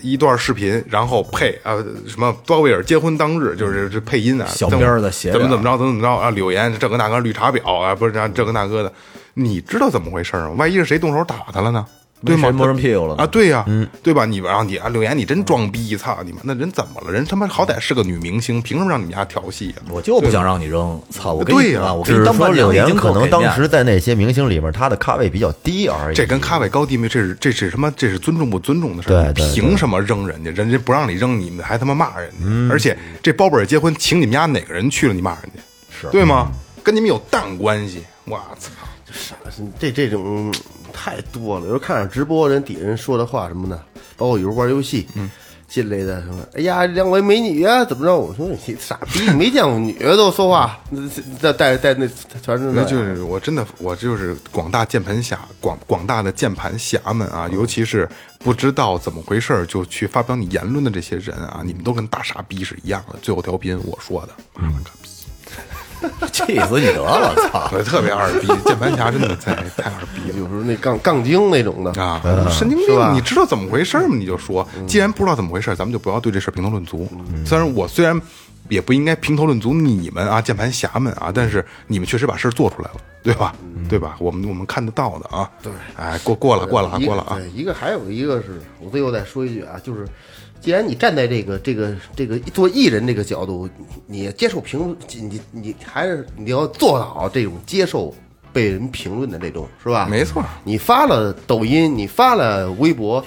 [0.00, 8.92] 一段视频，然后配啊、什么包贝尔结婚当日，就是这配音啊，小边儿的写怎么怎么着，怎么怎么着啊，柳岩这个那个绿茶婊啊，不是这这个那个的，
[9.34, 10.50] 你知道怎么回事吗？
[10.58, 11.86] 万一是谁动手打他了呢？
[12.24, 12.48] 对吗？
[12.48, 13.26] 谁摸人屁股了啊？
[13.26, 13.64] 对呀、
[14.02, 14.24] 对吧？
[14.24, 16.38] 你然后你啊，柳岩你真装逼，操你妈！
[16.42, 17.12] 那人怎么了？
[17.12, 21.34] 人他妈好歹是个女明星，凭什么让你们家调戏呀、我就不想让你扔，操！
[21.34, 26.16] 我给你对呀啊，我给只是你当伴说柳岩娘已经可能当时在那些明星里面，她的咖位比较低而已。
[26.16, 27.92] 这跟咖位高低没，这是这是什么？
[27.96, 29.22] 这是尊重不尊重的事儿。
[29.24, 30.50] 对对对凭什么扔人家？
[30.52, 32.36] 人家不让你扔，你们还他妈骂人家。
[32.40, 35.12] 嗯而且这包贝尔结婚，请你们家哪个人去了？
[35.14, 35.60] 你骂人家，
[36.00, 36.50] 是对吗？
[36.82, 38.02] 跟你们有蛋关系？
[38.24, 38.70] 我操！
[39.78, 40.54] 这这种嗯
[40.92, 41.62] 太多了。
[41.62, 43.80] 有时候看着直播，人底下人说的话什么的，
[44.16, 45.30] 包括有时候玩游戏，嗯，
[45.66, 46.46] 进来的什么？
[46.54, 48.16] 哎呀，两位美女啊，怎么着？
[48.16, 50.78] 我说你傻逼，你没见过女的都说话，
[51.40, 52.06] 在带带那
[52.42, 58.08] 全是那那就是我真的，我就是广大键盘侠，广广大的键盘侠们啊，尤其是
[58.38, 63.18] 不知道怎么回事儿就去发表你言论的这些人啊，你们都跟大傻逼是一样的。
[63.20, 65.03] 最后调频我说的，妈了个逼，
[66.32, 67.34] 气死你得了！
[67.50, 67.70] 操！
[67.72, 70.38] 我特别二逼，键盘侠真的太太二逼了。
[70.38, 73.14] 有时候那杠杠精那种的啊，神经病！
[73.14, 74.14] 你知道怎么回事吗？
[74.16, 77.08] 你就说，既然不知道怎么回事，咱们就不要对这事评头论足。
[77.46, 78.20] 虽然我虽然
[78.68, 83.54] 也不应该评头论足你们啊，键盘侠们啊，但是你们确实把事儿做出来了，对吧？
[83.88, 84.16] 对吧？
[84.18, 85.50] 我们我们看得到的啊。
[85.62, 87.38] 对，哎，过过了过了啊，过了啊。
[87.54, 90.06] 一个还有一个是我最后再说一句啊，就是
[90.64, 93.68] 既然你站在这个这个这个做艺人这个角度，
[94.06, 98.14] 你你接受评论，你你还是你要做好这种接受
[98.50, 100.08] 被人评论的这种是吧？
[100.10, 103.22] 没错你发了抖音，你发了微博，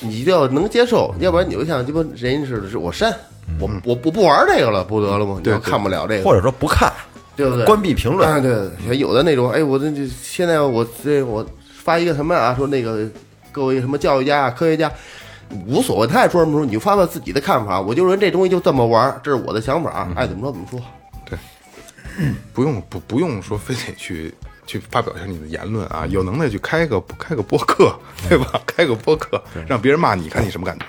[0.00, 3.10] 你一定要能接受，要不然你就像鸡巴人家似的，是我删。
[3.58, 5.40] 我我我不玩这个了，不得了吗？
[5.42, 6.92] 你要对看不了这个，或者说不看，
[7.34, 7.64] 对不对？
[7.64, 8.52] 关闭评论啊，对，
[8.84, 13.08] 像有的那种，哎，我这这现在我这我发一个什么啊，说那个
[13.50, 14.92] 各位什么教育家啊、科学家，
[15.66, 17.80] 无所谓，他爱说什么说，你就发表自己的看法。
[17.80, 20.80] 我就说这东西就这么玩儿，这是我的想法，爱怎么说怎么说。
[21.24, 21.38] 对
[22.52, 24.34] 不用不不用说非得去
[24.66, 27.94] 去发表一下你的言论啊，有能耐去开个开个播客，
[28.28, 28.60] 对吧？
[28.66, 30.86] 开个播客，让别人骂你，看你什么感觉？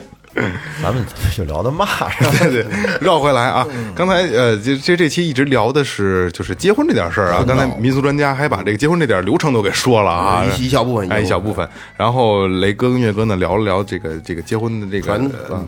[0.82, 2.30] 咱们就聊到骂上？
[2.38, 2.66] 对对，
[3.00, 7.44] 绕回来啊，刚才呃，这这这期一直聊的是就是结婚这点事儿啊。
[7.46, 11.66] 刚才民俗专家还把这个结婚这点流程都给说了啊，一一小部分哎，一小部分。
[11.96, 15.18] 然后雷哥跟岳哥呢聊了聊这个这个结婚的这个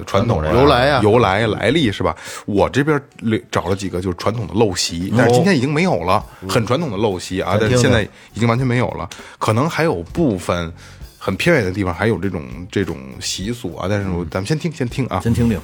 [0.07, 2.15] 传统由来啊由来来历是吧？
[2.45, 3.01] 我这边
[3.51, 8.03] 找了几个就是传统的陋习，但是今天已经没有了，很传统的陋习啊，但是现在
[8.35, 9.09] 已经完全没有了，
[9.39, 10.71] 可能还有部分。
[11.29, 15.61] 很偏远的地方还有这种这种习俗啊，但是我咱们先听先听啊，先听听，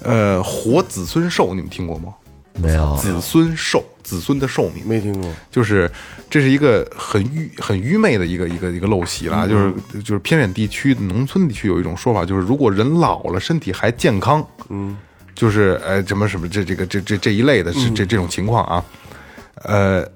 [0.00, 2.14] 呃，活子孙寿，你们听过吗？
[2.54, 5.90] 没有，子孙寿，子孙的寿命，没听过，就是
[6.30, 14.96] 这是一个很愚很愚昧的一个一个一个陋习啦，就是就是偏远地区、农村地区有一种说法，就是如果人老了，身体还健康，嗯，
[15.34, 18.82] 就是呃什么什么这这个这这这一类的这这这种情况啊，
[19.64, 20.08] 呃。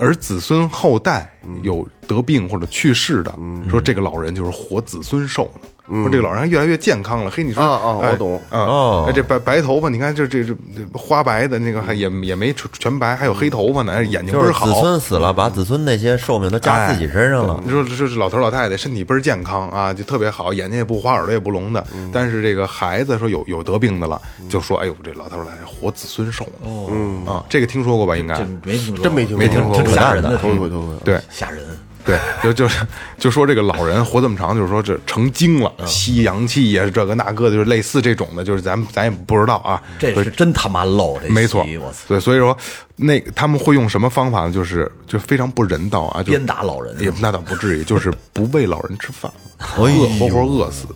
[0.00, 1.30] 而子孙后代
[1.62, 3.32] 有得病或者去世的，
[3.68, 5.68] 说这个老人就是活子孙寿呢。
[5.90, 7.30] 说这个老人还越来越健康了。
[7.30, 14.66] 嘿，你说啊啊我哎懂啊这白白头发，你看这这这这花白的那个还也也没全全白，还有黑头发呢，哎眼睛倍儿好。
[14.66, 17.70] 子孙死了，把子孙那些寿命都加自己身上了你。
[17.70, 21.84] 说这是老头老太太身体倍儿健康啊，就特别好，眼睛也不花，耳朵也不聋的。
[22.12, 26.68] 但是这个孩子说有有得病的了，就说哎呦这老头老太太活子孙寿呢。
[26.70, 28.16] 哦，啊，这个听说过吧？
[28.16, 30.94] 应该这没听说，真没听没听说过挺吓人的，头回头回。
[31.04, 31.64] 对吓人。
[32.04, 32.86] 对，就就是
[33.18, 39.82] 就说这个老人活这么长，就是说这成精了，吸阳气呀，这个那个的，就是类似这种的，就是咱们咱也不知道啊。
[39.98, 42.56] 这是真他妈漏，这没错我操，，对，所以说
[42.96, 44.52] 那他们会用什么方法呢？
[44.52, 49.30] 就是就非常不人道啊，就鞭打老人也那倒不至于，就是不喂老人吃饭，
[49.76, 49.86] 饿
[50.18, 50.86] 活活饿死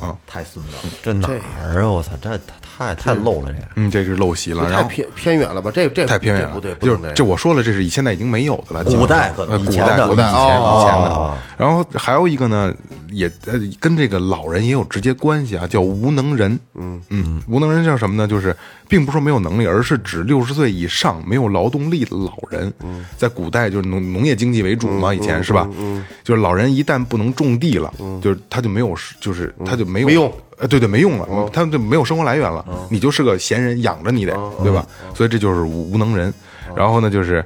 [0.00, 0.16] 啊。
[0.26, 0.92] 太孙子了。
[1.02, 1.88] 这哪儿啊？
[1.88, 3.68] 我操，这太太太漏了，这个。
[3.74, 5.68] 嗯，这是陋习了，然后太偏偏远了吧？
[5.74, 11.34] 这这太偏远了，这不对，不就是能这样我说了，这是现在已经没有的了，古代可能呃古以前的代古代以前哦以前的哦。
[11.56, 12.72] 然后还有一个呢，
[13.10, 16.56] 也呃跟这个老人也有直接关系啊，叫无能人。
[16.74, 18.28] 嗯嗯，无能人叫什么呢？
[18.28, 18.56] 就是
[18.86, 22.72] 并不是说没有能力，而是指六十岁以上没有劳动力的老人。
[23.16, 25.68] 在古代就是农农业经济为主嘛，以前是吧？
[25.80, 30.32] 嗯，就是老人一旦不能种地了，就是他就没有，就是他就没有没用。
[30.58, 34.32] 呃，对对，没用了，他们就没有生活来源了，你就是个闲人，养着你得，
[34.62, 34.86] 对吧？
[35.14, 36.32] 所以这就是无无能人。
[36.76, 37.44] 然后呢，就是，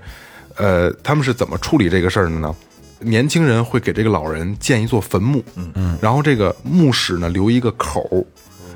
[0.57, 2.55] 呃，他们是怎么处理这个事儿的呢？
[2.99, 8.25] 年轻人会给这个老人建一座坟墓，嗯嗯，然后这个墓室呢留一个口，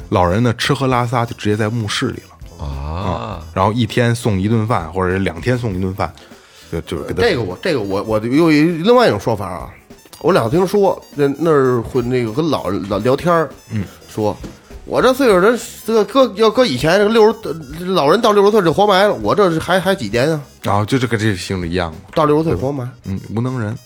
[0.08, 6.12] 老人呢吃喝拉撒就直接在墓室里了啊，然后一天送一顿饭，或者是两天送一顿饭，
[6.72, 9.70] 就就是给他这个我这个我我有一另外一种说法啊，
[10.22, 13.84] 我老听说那那儿会那个跟老人老聊天儿，嗯，
[14.16, 14.34] 说
[14.86, 17.30] 我这岁数人这个搁要搁以前这个六
[17.78, 20.40] 十老人到六十岁就活埋了，我这是还还几年啊？
[20.62, 23.76] 然后就这个这个性质一样嘛，到六十岁活埋，嗯，无能人，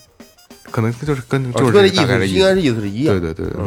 [0.69, 3.19] 可能就是跟就是啊跟这意大概的意思思应该是意思是一样。
[3.19, 3.65] 对对对对对。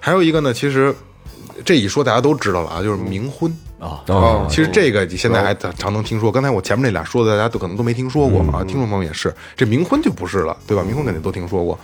[0.00, 0.94] 还有一个呢，其实
[1.64, 6.32] 这一说大家都知道了啊，就是冥婚啊哦其实这个现在还常能听说。
[6.32, 9.32] 刚才我前面那俩说的，大家都可能都没听说过啊，听众朋友也是。
[9.54, 10.82] 这冥婚就不是了，对吧？
[10.82, 11.78] 冥婚肯定都听说过。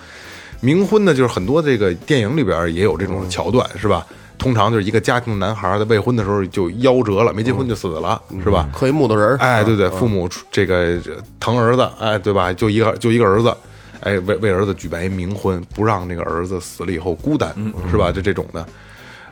[0.62, 4.06] 冥婚呢，就是很多这个电影里边也有这种桥段，是吧？
[4.38, 8.68] 通常就是一个家庭的男孩在未婚的时候就夭折了，没结婚就死了，是吧？
[8.72, 10.98] 刻一木头人儿，哎，对对，父母这个
[11.40, 12.52] 疼儿子，哎，对吧？
[12.52, 13.56] 就一个就一个儿子，
[14.00, 17.54] 哎，为为儿子举办一冥婚，不让这个儿子死了以后孤单，
[17.90, 18.12] 是吧？
[18.12, 18.66] 就这种的。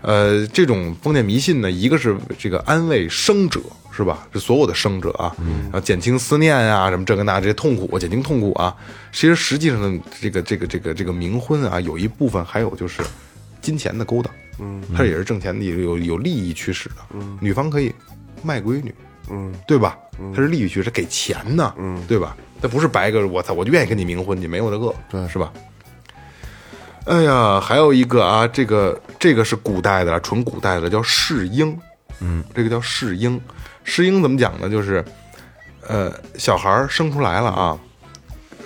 [0.00, 3.60] 呃，这种封建迷信呢，一个是这个安慰生者，
[3.96, 4.26] 是吧？
[4.32, 5.34] 这所有的生者啊，
[5.64, 8.74] 然后减轻思念啊，什么这个那这些痛苦，减轻痛苦啊。
[9.12, 13.02] 其实实际上呢，这个这个这个这个冥婚啊，有一部分还有就是
[13.60, 17.94] 金钱的勾当，嗯，它也是挣钱的，有有利益驱使的，嗯，女方可以
[18.42, 18.92] 卖闺女，
[19.30, 19.96] 嗯，对吧？
[20.34, 22.36] 它是利益驱使，给钱呢，嗯，对吧？
[22.60, 25.52] 它不是白个我操，我就愿意跟你冥婚，你没有这个，对，是吧？
[27.06, 31.78] 哎呀，还有一个啊，这个这个是古代的，纯古代的，叫世婴。
[32.20, 33.38] 嗯，这个叫世婴。
[33.84, 34.68] 世婴怎么讲呢？
[34.68, 35.04] 就是，
[35.86, 37.78] 呃，小孩儿生出来了啊，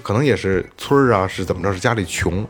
[0.03, 1.73] 可能也是村儿啊，是怎么着？
[1.75, 2.47] 是家里穷，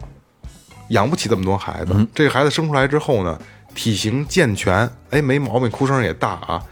[0.91, 2.07] 养不起这么多孩子。
[2.14, 3.41] 这个孩子生出来之后呢，
[3.75, 6.62] 体型健全，哎，没毛病，哭声也大啊。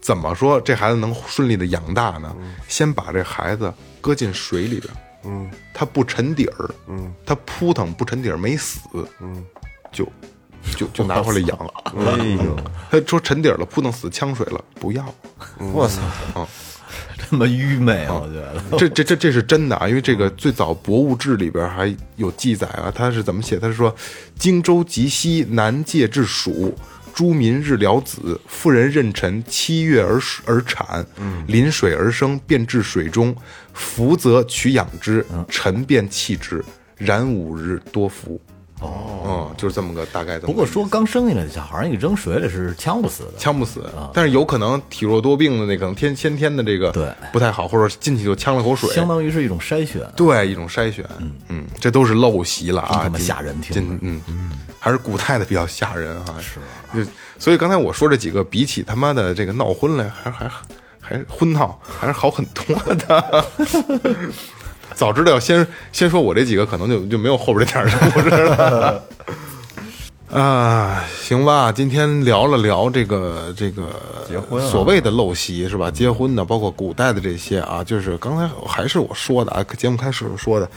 [0.00, 2.34] 怎么说这孩子能顺利的养大呢？
[2.68, 8.80] 先把这孩子搁进水里边，嗯，他不沉底儿，嗯，他扑腾不沉底儿没死，
[9.20, 9.44] 嗯，
[9.92, 10.06] 就
[10.76, 11.72] 就就拿回来养了。
[11.98, 12.56] 哎呦，
[12.90, 15.04] 他说沉底儿了，扑腾死呛水了，不要。
[15.58, 16.48] 我操！
[17.30, 18.78] 这么愚昧啊，我觉得。
[18.78, 23.58] 这这这这是真的啊，因为这个最早《博物志》里边还有记载啊，他是怎么写？
[23.58, 23.94] 他是说，
[24.36, 26.74] 荆州及西南界至蜀，
[27.14, 31.06] 诸民日了子，妇人妊娠七月而而产，
[31.46, 33.36] 临水而生，便至水中，
[33.72, 36.64] 浮则取养之，沉便弃之，
[36.96, 38.40] 然五日多服。
[38.80, 40.46] 哦，就是这么个大概这么个意思。
[40.46, 43.32] 不过说刚生下来的小孩儿，你扔水里是呛不死的。
[43.38, 50.00] 呛不死，但是有可能体弱多病的那可能天先天的这个对不太好，或者进去就呛了口水，相当于是一种筛选。
[50.16, 51.04] 对一种筛选，
[51.48, 56.58] 嗯这都是陋习了啊，真他妈今吓人听今嗯嗯，还是古代的比较吓人哈，是，
[57.04, 60.50] 就所以刚才我说这几个，比起他妈的这个闹婚来，还还
[61.00, 63.44] 还婚闹还是好很多的。
[65.00, 69.02] 早知道要先先说我这几个，可能就就没有后边这点儿故事了。
[70.30, 73.88] 啊，行吧，今天聊了聊这个这个
[74.28, 75.90] 结婚啊所谓的陋习是吧？
[75.90, 80.68] 结婚的，包括古代的这些啊，就是刚才还是我说的啊，节目开始说的，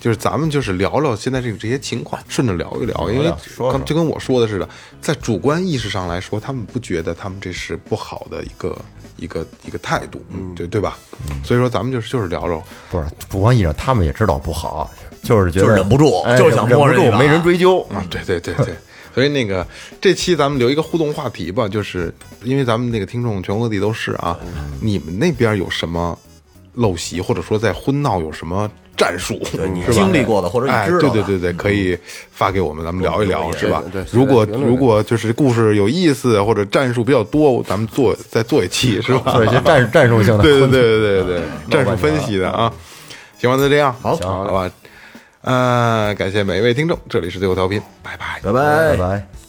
[0.00, 3.32] 就是咱们就是聊聊现在这个这些情况，顺着聊一聊，因为
[3.70, 4.68] 刚就跟我说的似的，
[5.00, 8.76] 在主观意识上来说，他们不觉得他们这是不好的一个
[9.16, 10.98] 一个一个态度，嗯，对对吧？
[11.44, 14.90] 所以说咱们就是就是聊聊，不是不光意识，他们也知道不好，
[15.22, 17.80] 就是觉得就是忍不住哎就是想忍不住，没人追究。
[17.90, 18.74] 啊，对对对对，
[19.14, 19.66] 所以那个
[20.00, 22.12] 这期咱们留一个互动话题吧，就是
[22.42, 24.38] 因为咱们那个听众全国各地都是啊，
[24.80, 26.18] 你们那边有什么
[26.76, 29.40] 陋习，或者说在婚闹有什么战术，
[29.72, 31.96] 你是经历过的或者知道的对对对对，可以
[32.30, 34.10] 发给我们，咱们聊一聊，是吧对对？
[34.12, 39.32] 如果如果就是故事有意思或者战术比较多，咱们做再做一期，是吧？
[39.32, 42.72] 做一些战战术性的 对对对对对对，战术分析的啊。
[43.38, 44.70] 行吧，那就这样，好，行好吧。
[45.42, 48.40] 呃，感谢每一位听众，这里是最后调频，拜拜。
[48.42, 49.43] 拜拜拜拜。